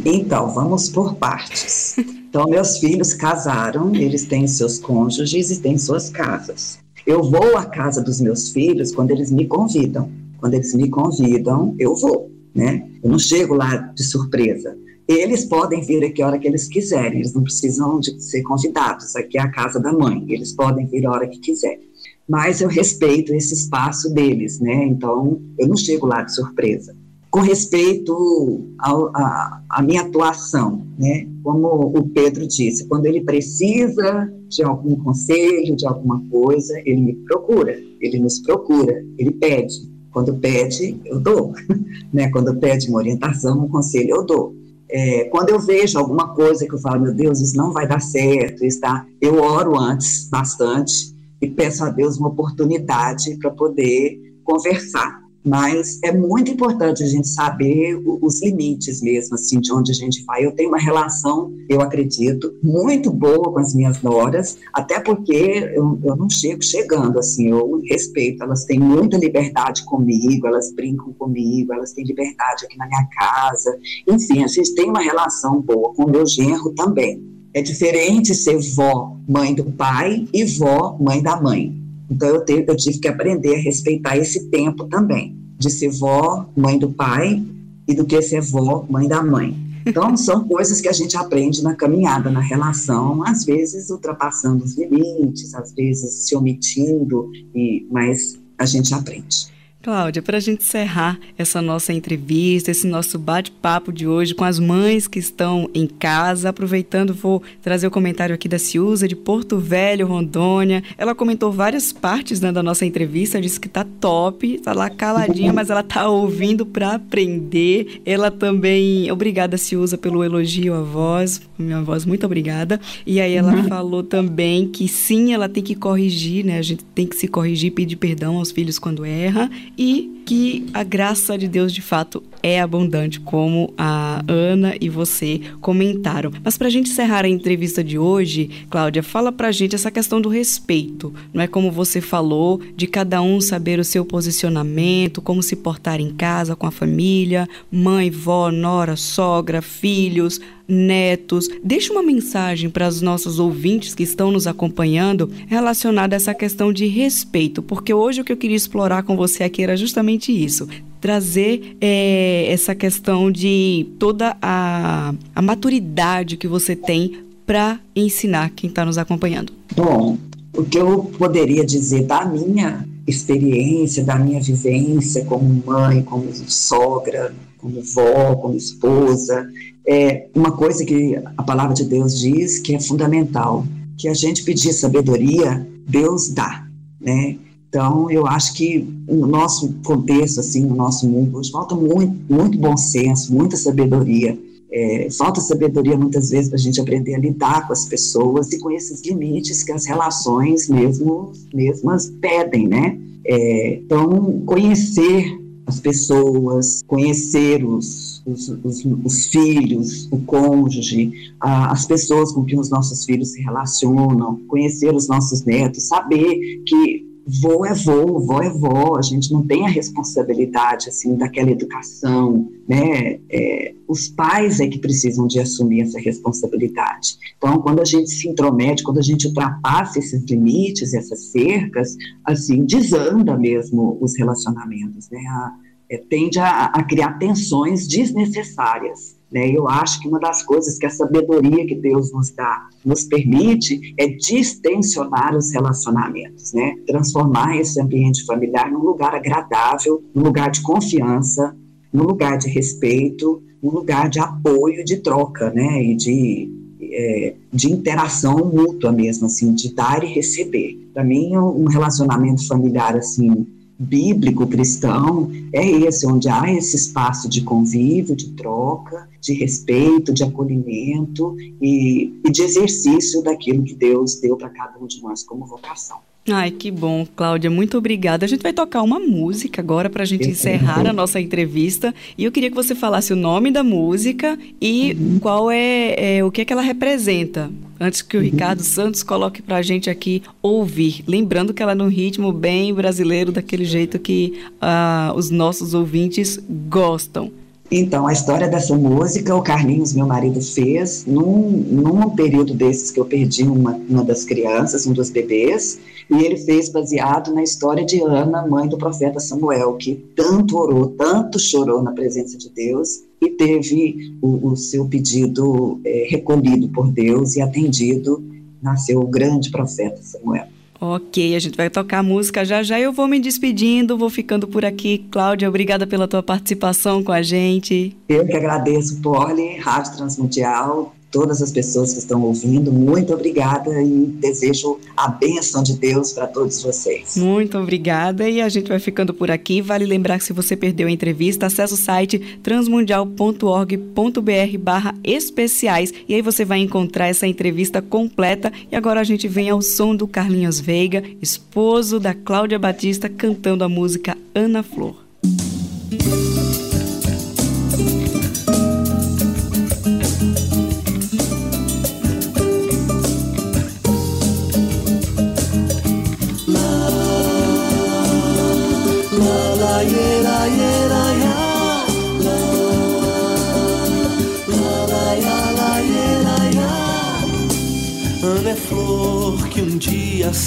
Então, 0.06 0.54
vamos 0.54 0.90
por 0.90 1.16
partes. 1.16 1.96
Então, 1.98 2.46
meus 2.50 2.78
filhos 2.78 3.14
casaram, 3.14 3.94
eles 3.94 4.26
têm 4.26 4.48
seus 4.48 4.80
cônjuges 4.80 5.52
e 5.52 5.62
têm 5.62 5.78
suas 5.78 6.10
casas. 6.10 6.80
Eu 7.06 7.24
vou 7.24 7.58
à 7.58 7.66
casa 7.66 8.02
dos 8.02 8.22
meus 8.22 8.50
filhos 8.50 8.94
quando 8.94 9.12
eles 9.12 9.32
me 9.32 9.46
convidam. 9.46 10.10
Quando 10.38 10.54
eles 10.56 10.74
me 10.74 10.90
convidam, 10.90 11.76
eu 11.78 11.96
vou, 11.96 12.32
né? 12.56 12.88
Eu 13.04 13.12
não 13.12 13.20
chego 13.20 13.54
lá 13.54 13.76
de 13.76 14.04
surpresa. 14.04 14.78
Eles 15.08 15.46
podem 15.46 15.82
vir 15.82 16.04
aqui 16.06 16.22
a 16.22 16.28
hora 16.28 16.40
que 16.40 16.48
eles 16.48 16.68
quiserem, 16.68 17.20
eles 17.20 17.34
não 17.34 17.44
precisam 17.44 18.00
de 18.00 18.20
ser 18.24 18.42
convidados. 18.44 19.16
Aqui 19.16 19.38
é 19.38 19.42
a 19.42 19.52
casa 19.52 19.80
da 19.80 19.92
mãe, 19.92 20.26
eles 20.30 20.54
podem 20.54 20.88
vir 20.88 21.06
a 21.06 21.12
hora 21.12 21.28
que 21.28 21.40
quiserem. 21.40 21.90
Mas 22.28 22.62
eu 22.62 22.70
respeito 22.70 23.34
esse 23.34 23.54
espaço 23.54 24.14
deles, 24.14 24.60
né? 24.60 24.86
Então, 24.86 25.42
eu 25.60 25.68
não 25.68 25.76
chego 25.76 26.08
lá 26.08 26.24
de 26.24 26.34
surpresa 26.34 26.96
com 27.32 27.40
respeito 27.40 28.68
à 28.78 29.82
minha 29.82 30.02
atuação, 30.02 30.86
né? 31.00 31.26
Como 31.42 31.98
o 31.98 32.10
Pedro 32.10 32.46
disse, 32.46 32.86
quando 32.88 33.06
ele 33.06 33.22
precisa 33.22 34.30
de 34.50 34.62
algum 34.62 34.98
conselho, 34.98 35.78
de 35.78 35.88
alguma 35.88 36.22
coisa, 36.30 36.78
ele 36.86 37.00
me 37.00 37.14
procura, 37.26 37.74
ele 38.02 38.20
nos 38.20 38.40
procura, 38.40 39.02
ele 39.18 39.32
pede. 39.32 39.90
Quando 40.12 40.36
pede, 40.36 41.00
eu 41.06 41.22
dou, 41.22 41.54
né? 42.12 42.30
Quando 42.32 42.54
pede 42.60 42.90
uma 42.90 42.98
orientação, 42.98 43.64
um 43.64 43.70
conselho, 43.70 44.18
eu 44.18 44.26
dou. 44.26 44.54
É, 44.90 45.24
quando 45.26 45.52
eu 45.52 45.60
vejo 45.60 45.98
alguma 45.98 46.36
coisa 46.36 46.68
que 46.68 46.76
eu 46.76 46.80
falo, 46.80 47.04
meu 47.04 47.14
Deus, 47.14 47.40
isso 47.40 47.56
não 47.56 47.72
vai 47.72 47.88
dar 47.88 48.02
certo, 48.02 48.66
está, 48.66 49.08
eu 49.22 49.36
oro 49.36 49.80
antes 49.80 50.28
bastante 50.30 51.16
e 51.42 51.50
peço 51.50 51.86
a 51.86 51.90
Deus 51.90 52.18
uma 52.18 52.28
oportunidade 52.28 53.38
para 53.38 53.52
poder 53.52 54.20
conversar 54.44 55.21
mas 55.44 56.00
é 56.04 56.12
muito 56.12 56.52
importante 56.52 57.04
a 57.04 57.08
gente 57.08 57.28
saber 57.28 58.00
os 58.06 58.42
limites 58.42 59.02
mesmo, 59.02 59.36
assim, 59.36 59.60
de 59.60 59.74
onde 59.74 59.92
a 59.92 59.96
gente 59.96 60.24
vai. 60.24 60.46
Eu 60.46 60.52
tenho 60.52 60.70
uma 60.70 60.80
relação, 60.80 61.54
eu 61.68 61.82
acredito, 61.82 62.54
muito 62.64 63.12
boa 63.12 63.52
com 63.52 63.60
as 63.60 63.74
minhas 63.74 64.02
noras, 64.02 64.58
até 64.74 65.00
porque 65.00 65.72
eu, 65.76 66.00
eu 66.04 66.16
não 66.16 66.30
chego 66.30 66.64
chegando, 66.64 67.18
assim, 67.20 67.50
eu 67.50 67.82
respeito, 67.90 68.44
elas 68.44 68.66
têm 68.66 68.80
muita 68.80 69.18
liberdade 69.18 69.84
comigo, 69.86 70.48
elas 70.48 70.72
brincam 70.74 71.14
comigo, 71.14 71.74
elas 71.74 71.94
têm 71.94 72.06
liberdade 72.06 72.66
aqui 72.66 72.78
na 72.78 72.88
minha 72.88 73.08
casa, 73.08 73.78
enfim, 74.08 74.44
a 74.44 74.48
gente 74.48 74.74
tem 74.76 74.90
uma 74.90 75.02
relação 75.02 75.62
boa 75.62 75.94
com 75.94 76.04
o 76.04 76.12
meu 76.12 76.26
genro 76.26 76.74
também. 76.76 77.22
É 77.54 77.62
diferente 77.62 78.34
ser 78.34 78.58
vó, 78.76 79.18
mãe 79.28 79.54
do 79.54 79.66
pai, 79.66 80.26
e 80.32 80.46
vó, 80.46 80.98
mãe 81.00 81.22
da 81.22 81.40
mãe. 81.40 81.81
Então 82.12 82.28
eu, 82.28 82.44
eu 82.68 82.76
tive 82.76 83.00
que 83.00 83.08
aprender 83.08 83.56
a 83.56 83.60
respeitar 83.60 84.18
esse 84.18 84.50
tempo 84.50 84.86
também, 84.90 85.38
de 85.58 85.70
ser 85.70 85.90
vó, 85.90 86.46
mãe 86.56 86.78
do 86.78 86.92
pai, 86.92 87.42
e 87.88 87.96
do 87.96 88.06
que 88.06 88.22
ser 88.22 88.42
vó, 88.42 88.86
mãe 88.90 89.08
da 89.08 89.24
mãe. 89.24 89.56
Então, 89.86 90.16
são 90.18 90.44
coisas 90.48 90.82
que 90.82 90.90
a 90.90 90.92
gente 90.92 91.16
aprende 91.16 91.64
na 91.64 91.74
caminhada, 91.74 92.30
na 92.30 92.42
relação, 92.42 93.24
às 93.26 93.46
vezes 93.46 93.90
ultrapassando 93.90 94.64
os 94.64 94.78
limites, 94.78 95.54
às 95.56 95.74
vezes 95.74 96.28
se 96.28 96.36
omitindo, 96.36 97.32
e, 97.56 97.88
mas 97.90 98.38
a 98.58 98.66
gente 98.66 98.94
aprende. 98.94 99.51
Cláudia, 99.82 100.22
para 100.22 100.38
a 100.38 100.40
gente 100.40 100.62
encerrar 100.62 101.20
essa 101.36 101.60
nossa 101.60 101.92
entrevista, 101.92 102.70
esse 102.70 102.86
nosso 102.86 103.18
bate-papo 103.18 103.92
de 103.92 104.06
hoje 104.06 104.36
com 104.36 104.44
as 104.44 104.60
mães 104.60 105.08
que 105.08 105.18
estão 105.18 105.68
em 105.74 105.88
casa, 105.88 106.50
aproveitando, 106.50 107.16
vou 107.16 107.42
trazer 107.64 107.88
o 107.88 107.92
comentário 107.92 108.36
aqui 108.36 108.48
da 108.48 108.60
Ciusa, 108.60 109.08
de 109.08 109.16
Porto 109.16 109.58
Velho, 109.58 110.06
Rondônia. 110.06 110.84
Ela 111.00 111.16
comentou 111.16 111.52
várias 111.52 111.92
partes 111.92 112.40
né, 112.40 112.52
da 112.52 112.62
nossa 112.62 112.86
entrevista, 112.86 113.42
disse 113.42 113.60
que 113.60 113.68
tá 113.68 113.84
top, 114.00 114.60
tá 114.60 114.72
lá 114.72 114.88
caladinha, 114.88 115.52
mas 115.52 115.72
ela 115.72 115.82
tá 115.82 116.08
ouvindo 116.08 116.64
para 116.64 116.94
aprender. 116.94 118.04
Ela 118.06 118.30
também, 118.30 119.12
obrigada, 119.12 119.58
Ciusa, 119.58 119.98
pelo 119.98 120.24
elogio 120.24 120.76
à 120.76 120.82
voz, 120.82 121.42
minha 121.58 121.82
voz, 121.82 122.06
muito 122.06 122.24
obrigada. 122.24 122.80
E 123.04 123.20
aí 123.20 123.34
ela 123.34 123.56
uhum. 123.56 123.64
falou 123.64 124.04
também 124.04 124.68
que 124.68 124.88
sim, 124.88 125.34
ela 125.34 125.50
tem 125.50 125.64
que 125.64 125.74
corrigir, 125.74 126.46
né? 126.46 126.60
A 126.60 126.62
gente 126.62 126.84
tem 126.84 127.08
que 127.08 127.16
se 127.16 127.28
corrigir, 127.28 127.72
pedir 127.72 127.96
perdão 127.96 128.38
aos 128.38 128.52
filhos 128.52 128.78
quando 128.78 129.04
erra 129.04 129.50
e 129.82 130.21
que 130.26 130.66
a 130.74 130.84
graça 130.84 131.38
de 131.38 131.48
Deus 131.48 131.74
de 131.74 131.82
fato 131.82 132.24
é 132.44 132.60
abundante, 132.60 133.20
como 133.20 133.74
a 133.78 134.24
Ana 134.28 134.76
e 134.80 134.90
você 134.90 135.42
comentaram. 135.60 136.32
Mas 136.44 136.58
para 136.58 136.68
a 136.68 136.72
gente 136.72 136.90
encerrar 136.90 137.26
a 137.26 137.30
entrevista 137.30 137.84
de 137.84 137.98
hoje, 137.98 138.50
Cláudia, 138.70 139.04
fala 139.04 139.32
para 139.32 139.50
a 139.50 139.52
gente 139.52 139.76
essa 139.76 139.92
questão 139.92 140.20
do 140.20 140.30
respeito. 140.30 141.14
Não 141.34 141.44
é 141.44 141.48
como 141.48 141.72
você 141.72 142.02
falou, 142.02 142.60
de 142.76 142.88
cada 142.88 143.22
um 143.22 143.40
saber 143.40 143.80
o 143.80 143.84
seu 143.84 144.04
posicionamento, 144.04 145.22
como 145.22 145.44
se 145.44 145.56
portar 145.56 146.00
em 146.00 146.12
casa, 146.12 146.56
com 146.56 146.66
a 146.66 146.72
família, 146.72 147.48
mãe, 147.72 148.10
vó, 148.10 148.52
nora, 148.52 148.96
sogra, 148.96 149.62
filhos, 149.62 150.40
netos. 150.68 151.50
Deixa 151.64 151.92
uma 151.92 152.02
mensagem 152.02 152.70
para 152.70 152.88
os 152.88 153.02
nossos 153.02 153.40
ouvintes 153.40 153.94
que 153.94 154.04
estão 154.04 154.32
nos 154.32 154.48
acompanhando 154.48 155.30
relacionada 155.48 156.16
a 156.16 156.18
essa 156.18 156.34
questão 156.34 156.72
de 156.72 156.86
respeito, 156.86 157.62
porque 157.62 157.94
hoje 157.94 158.22
o 158.22 158.24
que 158.24 158.32
eu 158.32 158.38
queria 158.38 158.56
explorar 158.56 159.04
com 159.04 159.16
você 159.16 159.44
aqui 159.44 159.62
era 159.62 159.76
justamente 159.76 160.11
isso 160.32 160.68
trazer 161.02 161.76
é, 161.82 162.46
essa 162.52 162.76
questão 162.76 163.32
de 163.32 163.88
toda 163.98 164.38
a, 164.40 165.14
a 165.36 165.42
maturidade 165.42 166.38
que 166.38 166.48
você 166.48 166.76
tem 166.76 167.24
para 167.44 167.80
ensinar 167.96 168.52
quem 168.52 168.70
está 168.70 168.86
nos 168.86 169.00
acompanhando. 169.00 169.52
Bom, 169.76 170.18
o 170.56 170.64
que 170.64 170.78
eu 170.78 171.06
poderia 171.18 171.66
dizer 171.66 172.04
da 172.04 172.24
minha 172.24 172.88
experiência, 173.08 174.04
da 174.04 174.16
minha 174.16 174.40
vivência 174.40 175.26
como 175.26 175.64
mãe, 175.66 176.04
como 176.04 176.32
sogra, 176.48 177.34
como 177.58 177.82
vó, 177.82 178.36
como 178.36 178.56
esposa, 178.56 179.50
é 179.86 180.28
uma 180.36 180.52
coisa 180.52 180.86
que 180.86 181.16
a 181.36 181.44
palavra 181.44 181.74
de 181.74 181.84
Deus 181.84 182.20
diz 182.20 182.60
que 182.60 182.76
é 182.76 182.80
fundamental, 182.80 183.66
que 183.98 184.08
a 184.08 184.14
gente 184.14 184.44
pedir 184.44 184.72
sabedoria, 184.72 185.68
Deus 185.88 186.30
dá, 186.30 186.68
né? 187.00 187.38
Então, 187.72 188.12
eu 188.12 188.28
acho 188.28 188.54
que 188.54 188.86
no 189.08 189.26
nosso 189.26 189.74
contexto, 189.86 190.42
assim, 190.42 190.66
no 190.66 190.76
nosso 190.76 191.08
mundo, 191.08 191.38
hoje 191.38 191.50
falta 191.52 191.74
muito, 191.74 192.14
muito 192.30 192.58
bom 192.58 192.76
senso, 192.76 193.34
muita 193.34 193.56
sabedoria. 193.56 194.38
É, 194.70 195.08
falta 195.10 195.40
sabedoria 195.40 195.98
muitas 195.98 196.32
vezes 196.32 196.50
para 196.50 196.58
a 196.58 196.62
gente 196.62 196.82
aprender 196.82 197.16
a 197.16 197.18
lidar 197.18 197.66
com 197.66 197.72
as 197.72 197.86
pessoas 197.86 198.52
e 198.52 198.60
com 198.60 198.70
esses 198.72 199.02
limites 199.06 199.64
que 199.64 199.72
as 199.72 199.86
relações 199.86 200.68
mesmo 200.68 201.32
mesmas 201.54 202.12
pedem, 202.20 202.68
né? 202.68 203.00
É, 203.26 203.76
então, 203.76 204.42
conhecer 204.46 205.40
as 205.66 205.80
pessoas, 205.80 206.84
conhecer 206.86 207.64
os, 207.64 208.22
os, 208.26 208.50
os, 208.50 208.86
os 209.06 209.28
filhos, 209.28 210.10
o 210.12 210.18
cônjuge, 210.18 211.14
a, 211.40 211.72
as 211.72 211.86
pessoas 211.86 212.34
com 212.34 212.44
quem 212.44 212.60
os 212.60 212.70
nossos 212.70 213.06
filhos 213.06 213.32
se 213.32 213.42
relacionam, 213.42 214.42
conhecer 214.50 214.94
os 214.94 215.08
nossos 215.08 215.46
netos, 215.46 215.88
saber 215.88 216.62
que 216.68 217.11
vô 217.26 217.66
é 217.66 217.74
vô, 217.74 218.20
vó 218.20 218.42
é 218.42 218.50
vó, 218.50 218.98
a 218.98 219.02
gente 219.02 219.32
não 219.32 219.46
tem 219.46 219.66
a 219.66 219.70
responsabilidade, 219.70 220.90
assim, 220.90 221.16
daquela 221.16 221.52
educação, 221.52 222.50
né, 222.68 223.20
é, 223.30 223.74
os 223.88 224.08
pais 224.08 224.60
é 224.60 224.68
que 224.68 224.80
precisam 224.80 225.28
de 225.28 225.40
assumir 225.40 225.82
essa 225.82 226.00
responsabilidade. 226.00 227.18
Então, 227.38 227.62
quando 227.62 227.82
a 227.82 227.86
gente 227.86 228.10
se 228.10 228.28
intromete, 228.28 228.84
quando 228.84 229.00
a 229.00 229.04
gente 229.04 229.28
ultrapassa 229.28 230.00
esses 230.00 230.24
limites, 230.24 230.94
essas 230.94 231.32
cercas, 231.32 231.96
assim, 232.26 232.66
desanda 232.66 233.38
mesmo 233.38 233.98
os 234.02 234.18
relacionamentos, 234.18 235.10
né, 235.10 235.20
a, 235.28 235.54
é, 235.90 235.98
tende 235.98 236.40
a, 236.40 236.66
a 236.66 236.84
criar 236.84 237.20
tensões 237.20 237.88
desnecessárias. 237.88 239.21
Né? 239.32 239.50
Eu 239.50 239.68
acho 239.68 240.02
que 240.02 240.08
uma 240.08 240.20
das 240.20 240.44
coisas 240.44 240.78
que 240.78 240.86
a 240.86 240.90
sabedoria 240.90 241.66
que 241.66 241.76
Deus 241.76 242.12
nos 242.12 242.32
dá 242.32 242.68
nos 242.84 243.06
permite 243.06 243.94
é 243.98 244.08
distensionar 244.08 245.36
os 245.36 245.52
relacionamentos, 245.54 246.52
né? 246.54 246.76
transformar 246.86 247.58
esse 247.58 247.80
ambiente 247.80 248.26
familiar 248.26 248.70
num 248.70 248.84
lugar 248.84 249.16
agradável, 249.16 250.04
num 250.14 250.24
lugar 250.24 250.52
de 250.52 250.62
confiança, 250.62 251.56
num 251.94 252.04
lugar 252.04 252.38
de 252.38 252.50
respeito, 252.50 253.42
num 253.62 253.72
lugar 253.72 254.10
de 254.10 254.20
apoio, 254.20 254.84
de 254.84 254.98
troca, 254.98 255.52
né? 255.52 255.84
E 255.84 255.96
de, 255.96 256.50
é, 256.82 257.36
de 257.54 257.72
interação 257.72 258.38
mútua 258.52 258.92
mesmo, 258.92 259.28
assim, 259.28 259.54
de 259.54 259.74
dar 259.76 260.04
e 260.04 260.08
receber. 260.08 260.90
Para 260.94 261.04
mim, 261.04 261.38
um 261.38 261.66
relacionamento 261.66 262.48
familiar 262.48 262.96
assim 262.96 263.46
bíblico 263.82 264.46
cristão 264.48 265.32
é 265.52 265.68
esse, 265.68 266.06
onde 266.06 266.30
há 266.30 266.52
esse 266.54 266.76
espaço 266.76 267.28
de 267.28 267.42
convívio, 267.42 268.16
de 268.16 268.30
troca, 268.30 269.10
de 269.20 269.34
respeito, 269.34 270.14
de 270.14 270.24
acolhimento 270.24 271.36
e, 271.62 272.14
e 272.24 272.32
de 272.32 272.42
exercício 272.42 273.22
daquilo 273.24 273.64
que 273.64 273.74
Deus 273.74 274.20
deu 274.20 274.38
para 274.38 274.50
cada 274.50 274.78
um 274.80 274.88
de 274.88 275.02
nós 275.02 275.24
como 275.24 275.46
vocação. 275.46 275.98
Ai, 276.30 276.52
que 276.52 276.70
bom, 276.70 277.06
Cláudia, 277.16 277.50
muito 277.50 277.78
obrigada. 277.80 278.26
A 278.26 278.30
gente 278.30 278.44
vai 278.44 278.54
tocar 278.54 278.84
uma 278.84 279.00
música 279.00 279.60
agora 279.60 279.90
para 279.90 280.04
a 280.04 280.06
gente 280.06 280.30
encerrar 280.30 280.86
a 280.86 280.94
nossa 280.94 281.20
entrevista. 281.20 281.94
E 282.16 282.24
eu 282.24 282.32
queria 282.32 282.50
que 282.50 282.56
você 282.56 282.76
falasse 282.76 283.12
o 283.12 283.16
nome 283.16 283.50
da 283.50 283.64
música 283.64 284.38
e 284.62 284.94
uhum. 284.94 285.20
qual 285.20 285.50
é, 285.50 286.18
é, 286.18 286.24
o 286.24 286.30
que 286.30 286.42
é 286.42 286.46
que 286.46 286.54
ela 286.54 286.62
representa. 286.62 287.50
Antes 287.82 288.04
que 288.04 288.16
o. 288.16 288.22
Ricardo 288.22 288.62
Santos 288.62 289.02
coloque 289.02 289.42
para 289.42 289.58
a 289.58 289.62
gente 289.64 289.90
aqui 289.90 290.22
ouvir. 290.40 291.04
Lembrando 291.08 291.52
que 291.52 291.64
ela 291.64 291.72
é 291.72 291.76
num 291.76 291.88
ritmo 291.88 292.32
bem 292.32 292.72
brasileiro, 292.72 293.32
daquele 293.32 293.66
jeito 293.66 293.98
que 293.98 294.40
uh, 294.62 295.18
os 295.18 295.32
nossos 295.32 295.74
ouvintes 295.74 296.40
gostam. 296.70 297.32
Então, 297.72 298.06
a 298.06 298.14
história 298.14 298.48
dessa 298.48 298.76
música, 298.76 299.36
o 299.36 299.42
Carlinhos, 299.42 299.94
meu 299.94 300.06
marido, 300.06 300.40
fez 300.40 301.06
num, 301.08 301.50
num 301.50 302.12
período 302.12 302.54
desses 302.54 302.92
que 302.92 303.00
eu 303.00 303.06
perdi 303.06 303.44
uma, 303.44 303.80
uma 303.90 304.04
das 304.04 304.26
crianças, 304.26 304.86
um 304.86 304.94
dos 304.94 305.10
bebês, 305.10 305.80
e 306.08 306.24
ele 306.24 306.38
fez 306.38 306.70
baseado 306.70 307.34
na 307.34 307.42
história 307.42 307.84
de 307.84 308.00
Ana, 308.00 308.46
mãe 308.46 308.68
do 308.68 308.78
profeta 308.78 309.20
Samuel, 309.20 309.74
que 309.78 309.96
tanto 310.16 310.56
orou, 310.56 310.90
tanto 310.90 311.40
chorou 311.40 311.82
na 311.82 311.94
presença 311.94 312.38
de 312.38 312.50
Deus 312.50 313.10
e 313.22 313.30
teve 313.30 314.16
o, 314.22 314.52
o 314.52 314.56
seu 314.56 314.88
pedido 314.88 315.80
é, 315.86 316.08
recolhido 316.10 316.68
por 316.70 316.90
Deus 316.92 317.36
e 317.36 317.42
atendido. 317.42 318.24
Nasceu 318.62 319.00
o 319.00 319.08
grande 319.08 319.52
profeta 319.52 320.02
Samuel. 320.02 320.48
Ok, 320.80 321.36
a 321.36 321.40
gente 321.40 321.56
vai 321.56 321.70
tocar 321.70 322.00
a 322.00 322.04
música 322.04 322.44
já 322.44 322.64
já. 322.64 322.80
Eu 322.80 322.92
vou 322.92 323.08
me 323.08 323.20
despedindo, 323.20 323.96
vou 323.96 324.10
ficando 324.10 324.48
por 324.48 324.66
aqui. 324.66 325.06
Cláudia, 325.12 325.48
obrigada 325.48 325.86
pela 325.86 326.08
tua 326.08 326.24
participação 326.24 327.04
com 327.04 327.12
a 327.12 327.22
gente. 327.22 327.96
Eu 328.10 328.26
que 328.26 328.34
agradeço, 328.34 329.00
Poli, 329.00 329.58
Rádio 329.58 329.98
Transmundial 329.98 330.96
todas 331.12 331.42
as 331.42 331.52
pessoas 331.52 331.94
que 331.94 332.00
estão 332.00 332.24
ouvindo. 332.24 332.72
Muito 332.72 333.14
obrigada 333.14 333.70
e 333.84 334.08
desejo 334.20 334.80
a 334.96 335.10
bênção 335.10 335.62
de 335.62 335.74
Deus 335.74 336.14
para 336.14 336.26
todos 336.26 336.64
vocês. 336.64 337.18
Muito 337.18 337.58
obrigada 337.58 338.30
e 338.30 338.42
a 338.42 338.50
gente 338.50 338.70
vai 338.70 338.80
ficando 338.80 339.14
por 339.14 339.30
aqui. 339.30 339.62
Vale 339.62 339.86
lembrar 339.86 340.18
que 340.18 340.24
se 340.24 340.34
você 340.34 340.56
perdeu 340.56 340.88
a 340.88 340.92
entrevista, 340.92 341.48
acesse 341.48 341.74
o 341.74 341.78
site 341.78 342.40
transmundial.org.br 342.42 344.58
barra 344.60 344.96
especiais 345.04 345.94
e 346.08 346.16
aí 346.16 346.22
você 346.22 346.46
vai 346.46 346.60
encontrar 346.60 347.08
essa 347.08 347.28
entrevista 347.28 347.82
completa. 347.82 348.52
E 348.72 348.76
agora 348.76 349.02
a 349.02 349.04
gente 349.04 349.28
vem 349.28 349.50
ao 349.50 349.62
som 349.62 349.96
do 349.96 350.08
Carlinhos 350.08 350.60
Veiga, 350.60 351.04
esposo 351.22 352.00
da 352.00 352.14
Cláudia 352.14 352.58
Batista, 352.58 353.10
cantando 353.10 353.64
a 353.64 353.70
música 353.70 354.18
Ana 354.34 354.64
Flor. 354.64 354.96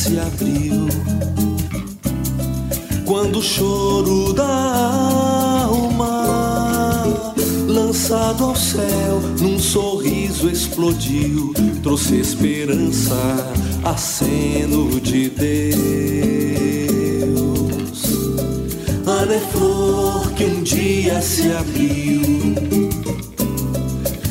Se 0.05 0.21
abriu 0.21 0.87
quando 3.07 3.38
o 3.38 3.43
choro 3.43 4.35
da 4.35 5.64
alma 5.64 7.05
lançado 7.67 8.45
ao 8.45 8.55
céu 8.55 9.19
num 9.40 9.59
sorriso 9.59 10.51
explodiu 10.51 11.55
trouxe 11.83 12.17
esperança 12.17 13.17
aceno 13.83 15.01
de 15.01 15.31
Deus 15.31 15.64
Ana 19.07 19.35
é 19.35 19.40
flor 19.40 20.31
que 20.33 20.45
um 20.45 20.62
dia 20.62 21.21
se 21.21 21.53
abriu. 21.53 22.23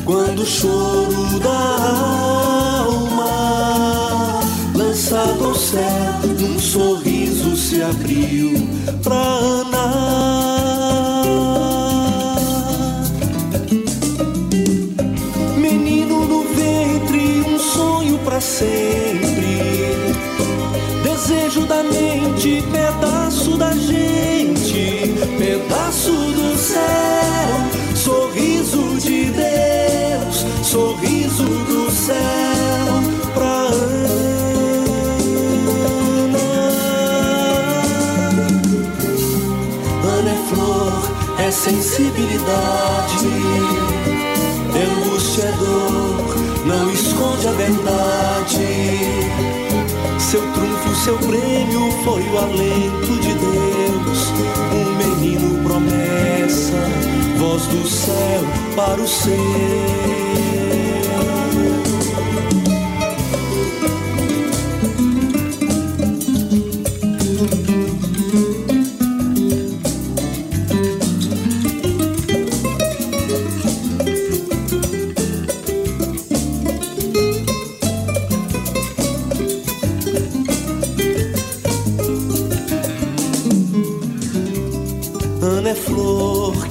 Quando 0.04 0.42
o 0.42 0.46
choro 0.46 1.38
da 1.38 2.80
alma, 2.84 3.13
céu, 5.74 6.60
sorriso 6.60 7.56
se 7.56 7.82
abriu 7.82 8.52
pra 9.02 9.14
Ana. 9.14 9.86
Menino 15.56 16.26
no 16.26 16.42
ventre, 16.44 17.44
um 17.48 17.58
sonho 17.58 18.18
pra 18.18 18.40
sempre. 18.40 19.58
Desejo 21.02 21.66
da 21.66 21.82
mente, 21.82 22.62
pedaço 22.72 23.56
da 23.56 23.72
gente 23.72 24.03
sensibilidade, 41.64 43.26
angústia, 44.74 45.44
é 45.44 45.52
dor, 45.52 46.66
não 46.66 46.90
esconde 46.90 47.48
a 47.48 47.52
verdade 47.52 49.04
seu 50.34 50.42
trunfo, 50.52 50.94
seu 50.96 51.16
prêmio 51.18 51.92
foi 52.02 52.22
o 52.22 52.38
alento 52.38 53.20
de 53.20 53.34
Deus. 53.34 54.32
Um 54.72 54.96
menino 54.96 55.62
promessa, 55.62 56.72
voz 57.38 57.62
do 57.66 57.86
céu 57.86 58.42
para 58.74 59.00
o 59.00 59.06
céu. 59.06 60.23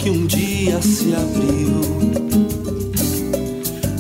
Que 0.04 0.10
um 0.10 0.26
dia 0.26 0.82
se 0.82 1.16
abriu. 1.16 1.80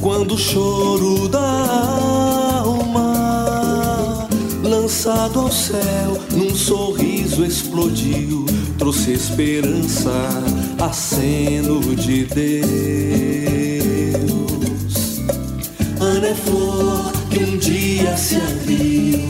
Quando 0.02 0.34
o 0.36 0.38
choro 0.38 1.30
da 1.30 2.60
alma, 2.62 4.28
lançado 4.62 5.39
ao 5.39 5.50
céu, 5.50 6.20
num 6.34 6.54
sorriso 6.54 7.46
explodiu, 7.46 8.46
trouxe 8.78 9.13
esperança, 9.13 10.12
aceno 10.78 11.80
de 11.96 12.26
Deus. 12.26 12.44
Ana 16.02 16.28
é 16.28 16.36
flor 16.36 17.13
que 17.30 17.39
um 17.46 17.58
dia 17.58 18.18
se 18.18 18.36
abriu. 18.36 19.22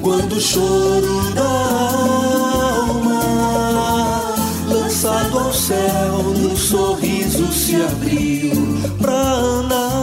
Quando 0.00 0.36
o 0.36 0.40
choro 0.40 1.34
da 1.34 2.27
céu, 5.58 6.22
num 6.22 6.56
sorriso 6.56 7.52
se 7.52 7.74
abriu 7.74 8.52
pra 9.00 9.34
andar. 9.34 9.98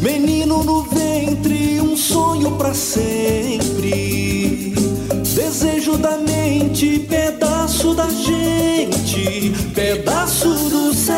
Menino 0.00 0.62
no 0.62 0.82
ventre, 0.82 1.80
um 1.80 1.96
sonho 1.96 2.52
pra 2.52 2.72
sempre. 2.72 4.72
Desejo 5.34 5.98
da 5.98 6.16
mente, 6.18 7.00
pedaço 7.00 7.92
da 7.94 8.08
gente, 8.08 9.52
pedaço 9.74 10.48
do 10.48 10.94
céu, 10.94 11.16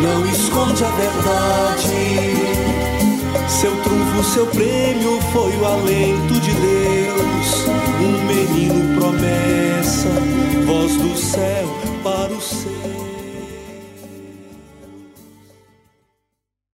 não 0.00 0.26
esconde 0.26 0.84
a 0.84 0.90
verdade. 0.90 2.30
Seu 3.48 3.70
trunfo, 3.82 4.24
seu 4.24 4.46
prêmio 4.46 5.20
foi 5.32 5.56
o 5.56 5.64
alento 5.66 6.34
de 6.40 6.52
Deus. 6.52 7.66
Um 8.00 8.26
menino 8.26 8.98
promessa, 8.98 10.08
voz 10.66 10.96
do 10.96 11.16
céu 11.16 11.68
para 12.02 12.32
o 12.32 12.40
céu. 12.40 12.79